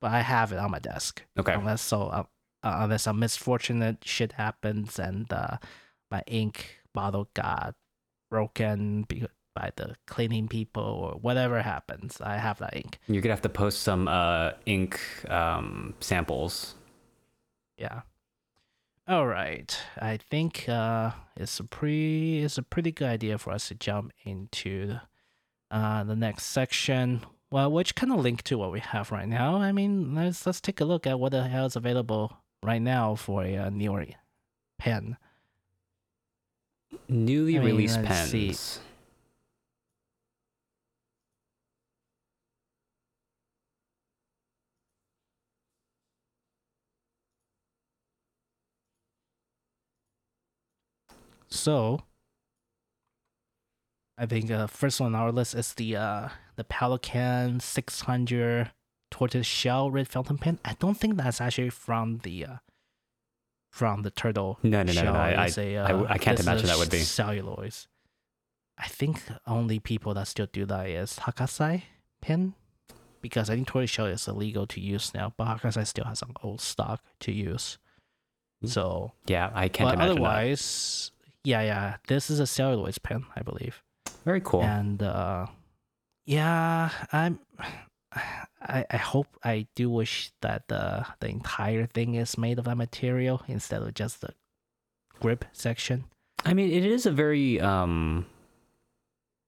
[0.00, 1.22] But I have it on my desk.
[1.38, 1.52] Okay.
[1.52, 2.22] Unless so, uh,
[2.62, 5.58] uh, unless some misfortunate shit happens and uh,
[6.10, 7.74] my ink bottle got
[8.30, 12.98] broken be- by the cleaning people or whatever happens, I have that ink.
[13.06, 16.74] You're gonna have to post some uh, ink um, samples.
[17.76, 18.02] Yeah.
[19.08, 19.76] All right.
[20.00, 24.12] I think uh, it's a pretty it's a pretty good idea for us to jump
[24.24, 24.96] into
[25.70, 27.22] uh, the next section.
[27.50, 29.56] Well, which kind of link to what we have right now.
[29.56, 33.16] I mean, let's let's take a look at what the hell is available right now
[33.16, 34.06] for a uh, newer
[34.78, 35.16] pen.
[37.08, 38.30] Newly I mean, released pens.
[38.30, 38.54] see.
[51.50, 52.00] So,
[54.18, 58.70] I think uh, first one on our list is the uh, the Pelikan 600
[59.10, 60.58] tortoise shell red fountain pen.
[60.64, 62.56] I don't think that's actually from the uh,
[63.72, 64.58] from the turtle.
[64.62, 66.90] No, no, no, no, no, I- a, I w- uh, I can't imagine that would
[66.90, 66.98] be.
[66.98, 67.74] celluloid.
[68.78, 71.82] I think only people that still do that is Hakase
[72.22, 72.54] pen,
[73.20, 76.32] because I think tortoise shell is illegal to use now, but Hakase still has some
[76.42, 77.76] old stock to use.
[78.64, 78.68] Mm.
[78.70, 81.10] So, Yeah, I can't but imagine otherwise,
[81.44, 83.82] yeah, yeah, this is a celluloid pen, I believe.
[84.24, 84.62] Very cool.
[84.62, 85.46] And uh,
[86.26, 87.38] yeah, I'm.
[88.62, 92.76] I, I hope I do wish that the the entire thing is made of that
[92.76, 94.34] material instead of just the
[95.18, 96.04] grip section.
[96.44, 98.26] I mean, it is a very um,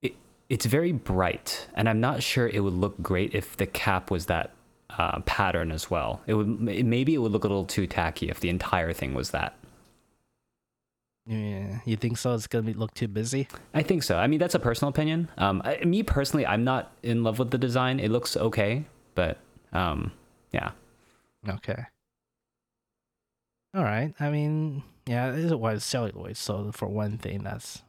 [0.01, 0.15] it,
[0.49, 4.25] it's very bright, and I'm not sure it would look great if the cap was
[4.27, 4.51] that
[4.97, 6.21] uh, pattern as well.
[6.25, 9.31] It would maybe it would look a little too tacky if the entire thing was
[9.31, 9.55] that.
[11.25, 12.33] Yeah, you think so?
[12.33, 13.47] It's gonna be look too busy.
[13.73, 14.17] I think so.
[14.17, 15.29] I mean, that's a personal opinion.
[15.37, 17.99] Um, I, me personally, I'm not in love with the design.
[17.99, 19.37] It looks okay, but
[19.71, 20.11] um,
[20.51, 20.71] yeah.
[21.47, 21.85] Okay.
[23.73, 24.13] All right.
[24.19, 26.37] I mean, yeah, it is was celluloid.
[26.37, 27.83] So for one thing, that's.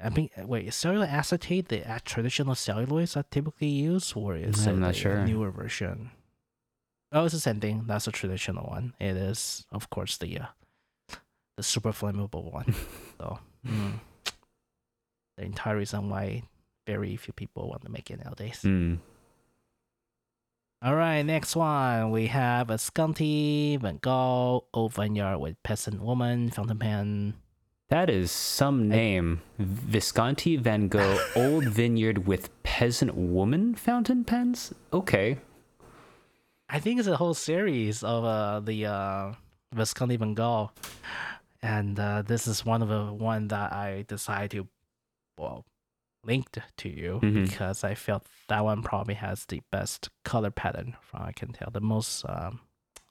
[0.00, 4.76] I mean, wait, is celluloid acetate the traditional celluloids that typically use, or is I'm
[4.76, 5.24] it not a sure.
[5.24, 6.10] newer version?
[7.12, 7.84] Oh, it's the same thing.
[7.86, 8.94] That's a traditional one.
[8.98, 10.46] It is, of course, the uh,
[11.56, 12.74] the super flammable one.
[13.18, 13.92] so, mm,
[15.36, 16.42] the entire reason why
[16.86, 18.60] very few people want to make it nowadays.
[18.64, 18.98] Mm.
[20.82, 22.10] All right, next one.
[22.10, 27.34] We have a Visconti, Van Gogh, Old Vineyard with Peasant Woman, Fountain Pen.
[27.90, 29.42] That is some name.
[29.58, 34.74] Visconti Van Gogh Old Vineyard with Peasant Woman fountain pens?
[34.92, 35.38] Okay.
[36.68, 39.32] I think it's a whole series of uh, the uh,
[39.72, 40.70] Visconti Van Gogh.
[41.64, 44.68] And uh, this is one of the one that I decided to,
[45.38, 45.64] well,
[46.22, 47.48] linked to you Mhm.
[47.48, 51.70] because I felt that one probably has the best color pattern from I can tell,
[51.72, 52.60] the most um,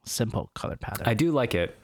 [0.06, 1.08] simple color pattern.
[1.08, 1.76] I do like it.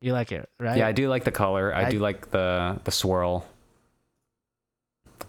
[0.00, 0.76] you like it, right?
[0.76, 1.72] Yeah, I do like the color.
[1.72, 3.46] I, I- do like the the swirl.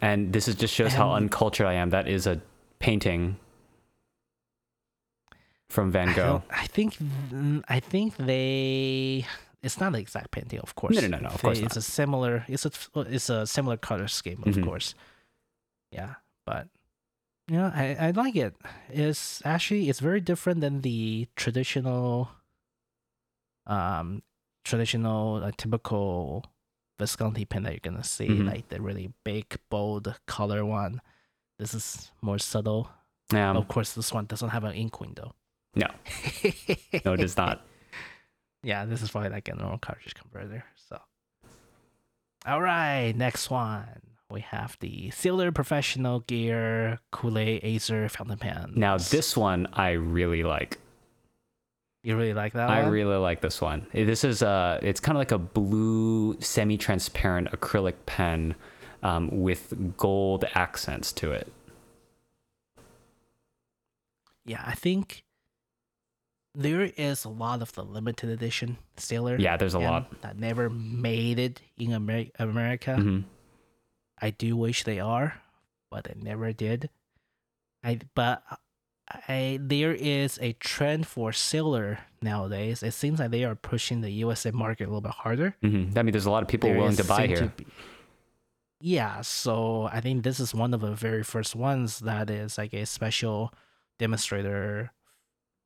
[0.01, 1.91] And this is just shows how uncultured I am.
[1.91, 2.41] That is a
[2.79, 3.37] painting
[5.69, 6.41] from Van Gogh.
[6.41, 9.25] don't- I think mm, I think they.
[9.63, 10.95] It's not the exact painting, of course.
[10.95, 11.77] No, no, no, no, of course It's not.
[11.77, 12.45] a similar.
[12.49, 12.71] It's a
[13.07, 14.63] it's a similar color scheme, of Mhm.
[14.65, 14.93] course.
[15.91, 16.67] Yeah, but
[17.47, 18.55] Yeah, I, I like it.
[18.89, 22.29] It's actually it's very different than the traditional,
[23.67, 24.23] um,
[24.63, 26.45] traditional uh, typical
[26.99, 28.47] Visconti pen that you're gonna see, Mhm.
[28.47, 31.01] like the really big, bold color one.
[31.59, 32.89] This is more subtle.
[33.31, 33.51] Yeah.
[33.55, 35.33] of course, this one doesn't have an ink window.
[35.75, 35.87] No.
[37.05, 37.65] No, it does not.
[38.63, 40.63] Yeah, this is probably like a normal cartridge converter.
[40.89, 40.99] So,
[42.45, 44.01] all right, next one
[44.33, 48.73] we have the Sailor Professional Gear Kool-Aid Acer fountain pen.
[48.75, 50.79] Now this one I really like.
[52.01, 52.77] you really like that one?
[52.77, 52.91] I one?
[52.91, 53.85] really like this one.
[53.93, 58.55] This is a it's kind of like a blue semi-transparent acrylic pen
[59.03, 61.51] um, with gold accents to it.
[64.45, 65.23] yeah, I think
[66.55, 69.37] there is a lot of the limited edition Sailor.
[69.39, 70.21] Yeah, there's a lot.
[70.21, 72.95] that never made it in Amer- America.
[72.95, 73.19] hmm
[74.21, 75.41] I do wish they are,
[75.91, 76.89] but they never did.
[77.83, 78.43] I but
[79.09, 82.83] I there is a trend for Sailor nowadays.
[82.83, 85.55] It seems like they are pushing the USA market a little bit harder.
[85.61, 87.51] hmm I mean, there's a lot of people There willing to buy here.
[87.57, 87.65] be-
[88.79, 92.73] yeah, so I think this is one of the very first ones that is like
[92.73, 93.53] a special
[93.97, 94.91] demonstrator,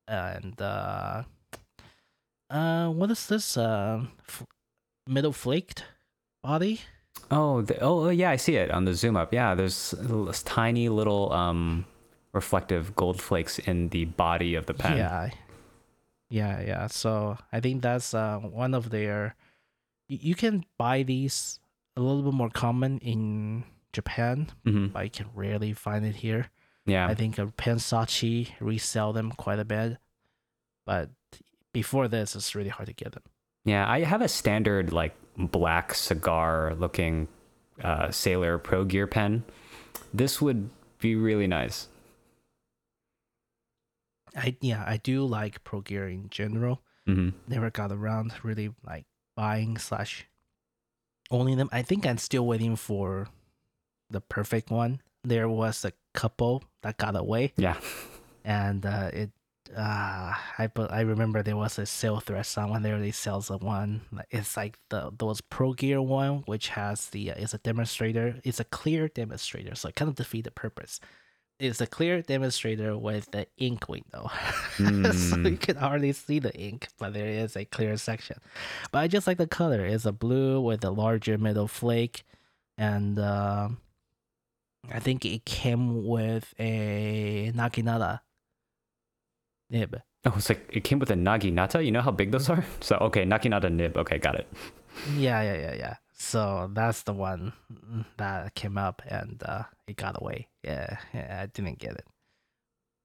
[0.08, 1.24] and uh,
[2.50, 3.58] uh, what is this?
[3.58, 4.46] Uh, f-
[5.08, 5.84] middle flaked
[6.44, 6.82] body.
[7.30, 9.34] Oh, the, oh yeah, I see it on the zoom up.
[9.34, 11.86] Yeah, there's l- tiny little um,
[12.34, 14.98] reflective gold flakes in the body of the pen.
[14.98, 15.30] Yeah.
[16.30, 16.88] Yeah, yeah.
[16.88, 19.36] So I think that's uh, one of their.
[20.10, 21.60] You, can buy these
[21.98, 26.50] a little bit more common in Japan, hmm but you can rarely find it here.
[26.88, 27.08] Yeah.
[27.08, 29.98] I think Pensachi resell them quite a bit,
[30.86, 31.10] but
[31.74, 33.24] before this, it's really hard to get them.
[33.66, 37.28] Yeah, I have a standard like black cigar looking
[37.84, 39.44] uh, Sailor Pro Gear pen.
[40.14, 40.70] This would
[41.00, 41.90] be really nice.
[44.36, 46.82] I yeah, I do like Pro Gear in general.
[47.06, 50.26] hmm Never got around really like buying slash
[51.30, 51.70] owning them.
[51.72, 53.28] I think I'm still waiting for
[54.10, 55.02] the perfect one.
[55.24, 55.92] There was a
[56.22, 57.78] couple that got away, Yeah.
[58.44, 59.30] and uh, it.
[59.76, 63.58] Uh, I but I remember there was a sale thread someone there they sells a
[63.58, 64.02] one.
[64.32, 68.40] It's like the those Pro Gear one, which has the uh, is a demonstrator.
[68.48, 71.02] It's a clear demonstrator, so it kind of defeat the purpose.
[71.60, 74.24] It's a clear demonstrator with the ink window,
[74.78, 74.84] so
[75.36, 75.52] Mm.
[75.52, 78.38] you can hardly see the ink, but there is a clear section.
[78.92, 79.84] But I just like the color.
[79.86, 82.24] It's a blue with a larger middle flake,
[82.78, 83.68] and uh,
[84.92, 88.22] I think it came with a Naginata
[89.70, 90.02] nib.
[90.26, 91.86] Oh, it's like it came with a naginata.
[91.86, 92.66] You know how big those are?
[92.82, 93.96] So okay, naginata nib.
[93.98, 94.48] Okay, got it.
[95.16, 95.96] Yeah, yeah, yeah, yeah.
[96.14, 97.54] So that's the one
[98.18, 100.48] that came up and uh, it got away.
[100.64, 102.06] Yeah, yeah, I didn't get it.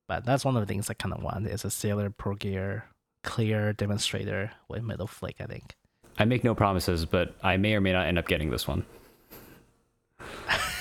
[0.08, 2.86] But that's one of the things I kind of want is a Sailor Pro Gear
[3.22, 5.76] clear demonstrator with metal flake, I think.
[6.18, 8.84] I make no promises, but I may or may not end up getting this one.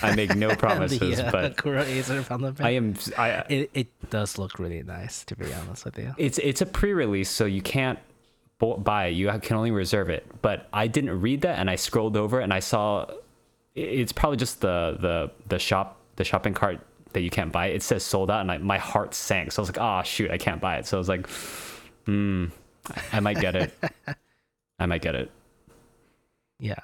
[0.02, 2.96] I make no promises, the, uh, but Kuro Acer from the I am.
[3.18, 6.14] I It, it does look really nice, to be honest with you.
[6.18, 8.00] it's it's a pre-release, so you can't
[8.60, 9.12] buy it.
[9.12, 10.26] You can only reserve it.
[10.42, 13.08] But I didn't read that, and I scrolled over and I saw
[13.76, 16.80] it's probably just the the the shop the shopping cart
[17.14, 17.68] that you can't buy.
[17.68, 19.52] It says sold out, and I, my heart sank.
[19.52, 20.86] So I was like, oh shoot, I can't buy it.
[20.88, 21.28] So I was like,
[22.06, 22.46] hmm,
[23.12, 23.74] I might get it.
[24.80, 25.32] I might get it.
[26.60, 26.76] Yeah.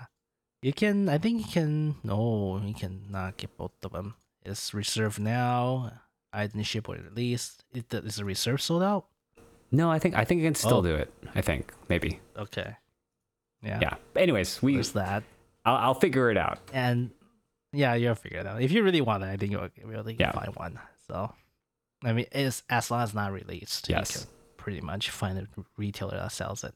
[0.61, 4.15] You can, I think you can, no, you cannot get both of them.
[4.43, 5.91] It's reserved now.
[6.33, 7.57] I didn't ship or release.
[7.73, 9.05] It, is the reserve sold out?
[9.71, 10.81] No, I think I think you can still Oh.
[10.81, 11.13] do it.
[11.35, 12.19] I think maybe.
[12.37, 12.75] Okay.
[13.61, 13.79] Yeah.
[13.81, 13.95] Yeah.
[14.15, 15.23] Anyways, we There's that.
[15.65, 16.59] I'll, I'll figure it out.
[16.73, 17.11] And
[17.73, 18.61] yeah, you'll figure it out.
[18.61, 20.31] If you really want it, I think you'll really Yeah.
[20.31, 20.79] find one.
[21.07, 21.33] So,
[22.03, 23.89] I mean, it's as long as not released.
[23.89, 24.11] Yes.
[24.15, 25.47] You can pretty much find a
[25.77, 26.73] retailer that sells it.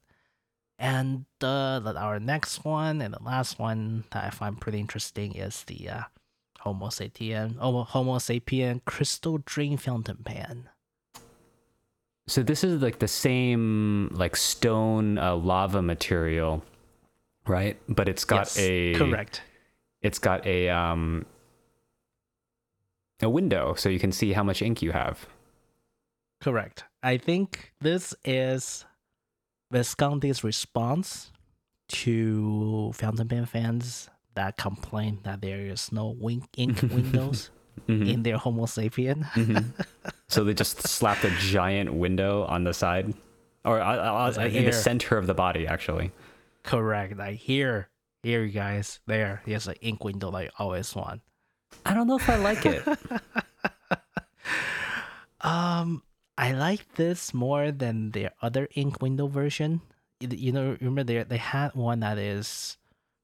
[0.81, 5.35] And uh, the- our next one and the last one that I find pretty interesting
[5.35, 6.01] is the uh,
[6.61, 10.69] Homo sapien, oh, Homo sapien Crystal Dream Fountain Pen.
[12.27, 16.63] So this is like the same like stone uh, lava material,
[17.45, 17.77] right?
[17.87, 19.41] But it's got Yes, a correct.
[20.01, 21.25] It's got a um
[23.21, 25.27] a window so you can see how much ink you have.
[26.41, 26.85] Correct.
[27.03, 28.85] I think this is
[29.71, 31.31] Visconti's response
[31.89, 37.49] to fountain pen fans that complain that there is no wink ink windows
[37.87, 39.23] Mhm, in their Homo sapien.
[39.31, 39.63] mhm.
[40.27, 43.13] so they just slapped a giant window on the side,
[43.63, 46.11] or uh, uh, like in the center of the body, actually.
[46.63, 47.17] Correct.
[47.17, 47.87] Like here,
[48.23, 49.41] here, you guys, there.
[49.45, 51.21] Here's an ink window like always want.
[51.85, 52.85] I don't know if I like it.
[55.41, 56.03] um,
[56.37, 59.81] I like this more than their other ink window version.
[60.19, 62.77] You- know, remember they they had one that is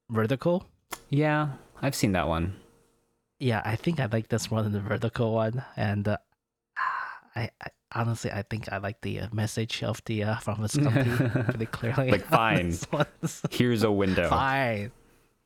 [0.10, 0.66] vertical.
[1.10, 1.50] Yeah,
[1.82, 2.56] I've seen that one.
[3.40, 6.18] Yeah, I think I like this more than the vertical one, and uh,
[7.36, 11.12] I, I honestly I think I like the uh, message of the uh, from Visconti
[11.44, 12.12] pretty clearly.
[12.12, 12.74] Like, fine.
[13.52, 14.30] Here's a window.
[14.30, 14.92] Fine.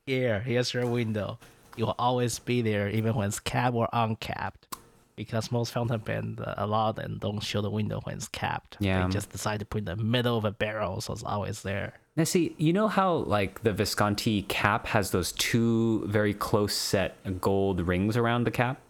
[0.06, 1.38] Here, here's your window.
[1.76, 4.71] You will always be there, even when it's capped or uncapped.
[5.16, 8.76] Because most fountain pen, uh, a lot of don't show the window when it's capped.
[8.80, 9.06] Yeah.
[9.06, 11.94] They just decide to put in the middle of a barrel, so it's always there.
[12.16, 17.16] Now, see, you know how like the Visconti cap has those two very close set
[17.40, 18.80] gold rings around the cap?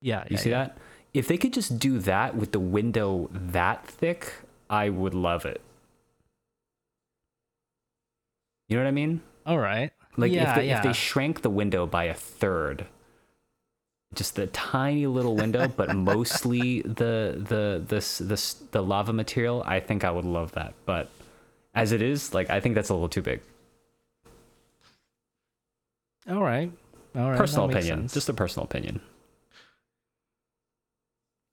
[0.00, 0.20] Yeah.
[0.22, 0.64] You yeah, see yeah.
[0.64, 0.78] that?
[1.14, 4.32] If they could just do that with the window that thick,
[4.70, 5.60] I would love it.
[8.68, 9.20] You know what I mean?
[9.44, 9.90] All right.
[10.16, 12.86] Like yeah, if, they, if they shrank the window by a third,
[14.14, 19.80] just the tiny little window, but mostly the the this this the lava material, I
[19.80, 20.74] think I would love that.
[20.86, 21.10] But
[21.74, 23.40] as it is, like I think that's a little too big.
[26.28, 26.70] All right.
[27.16, 27.36] All right.
[27.38, 28.14] personal opinion, sense.
[28.14, 29.00] just a personal opinion.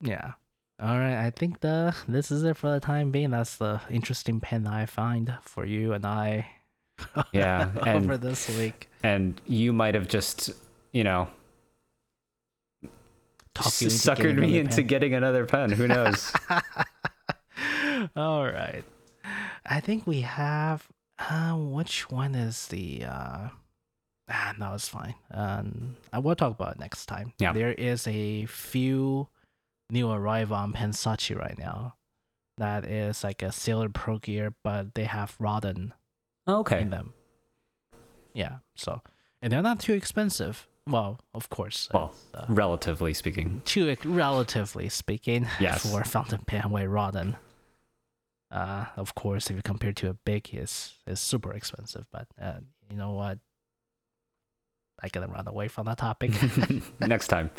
[0.02, 0.34] Yeah.
[0.82, 1.26] All right.
[1.26, 3.32] I think the this is it for the time being.
[3.32, 6.48] That's the interesting pen I find for you and I.
[7.34, 8.90] Yeah, over and- this week.
[9.04, 10.52] And you might have just,
[10.92, 11.30] you know,
[13.64, 14.88] Talk you into suckered me into pen.
[14.88, 15.72] getting another pen.
[15.72, 16.32] Who knows?
[18.16, 18.84] All right.
[19.66, 20.88] I think we have.
[21.20, 23.04] Uh, which one is the?
[23.04, 23.50] Uh,
[24.30, 25.16] ah, no, it's fine.
[25.32, 27.34] Um, I will talk about it next time.
[27.38, 27.52] Yeah.
[27.52, 29.28] There is a few
[29.90, 31.96] new arrival on Pensachi right now.
[32.58, 35.92] That is like a Sailor Pro Gear, but they have Raden
[36.48, 36.82] okay.
[36.82, 37.14] in them.
[38.34, 38.58] Yeah.
[38.76, 39.02] So,
[39.42, 40.68] and they're not too expensive.
[40.90, 41.88] Well, of course.
[41.94, 43.62] Well, uh, relatively speaking.
[43.66, 45.90] too relatively speaking Yes.
[45.90, 47.36] for fountain pen way Raden.
[48.52, 52.06] Uh, of course, if you compare to a big, is is super expensive.
[52.12, 52.60] But uh,
[52.90, 53.38] you know what?
[55.02, 56.32] I gotta run away from that topic.
[57.00, 57.52] Next time.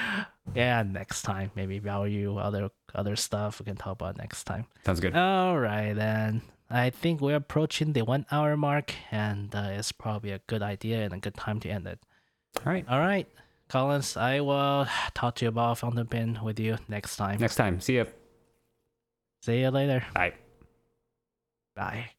[0.54, 4.66] yeah, next time maybe value other other stuff we can talk about next time.
[4.84, 5.14] Sounds good.
[5.16, 6.42] All right, then.
[6.70, 11.04] I think we're approaching the one hour mark, and uh, it's probably a good idea
[11.04, 12.00] and a good time to end it.
[12.64, 12.84] All right.
[12.88, 13.28] All right,
[13.68, 17.40] Collins, I will talk to you about fountain pen with you next time.
[17.40, 17.80] Next time.
[17.80, 18.04] See ya.
[19.42, 20.04] See you later.
[20.14, 20.34] Bye.
[21.74, 22.10] Bye.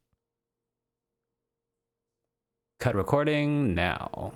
[2.79, 4.33] Cut recording now.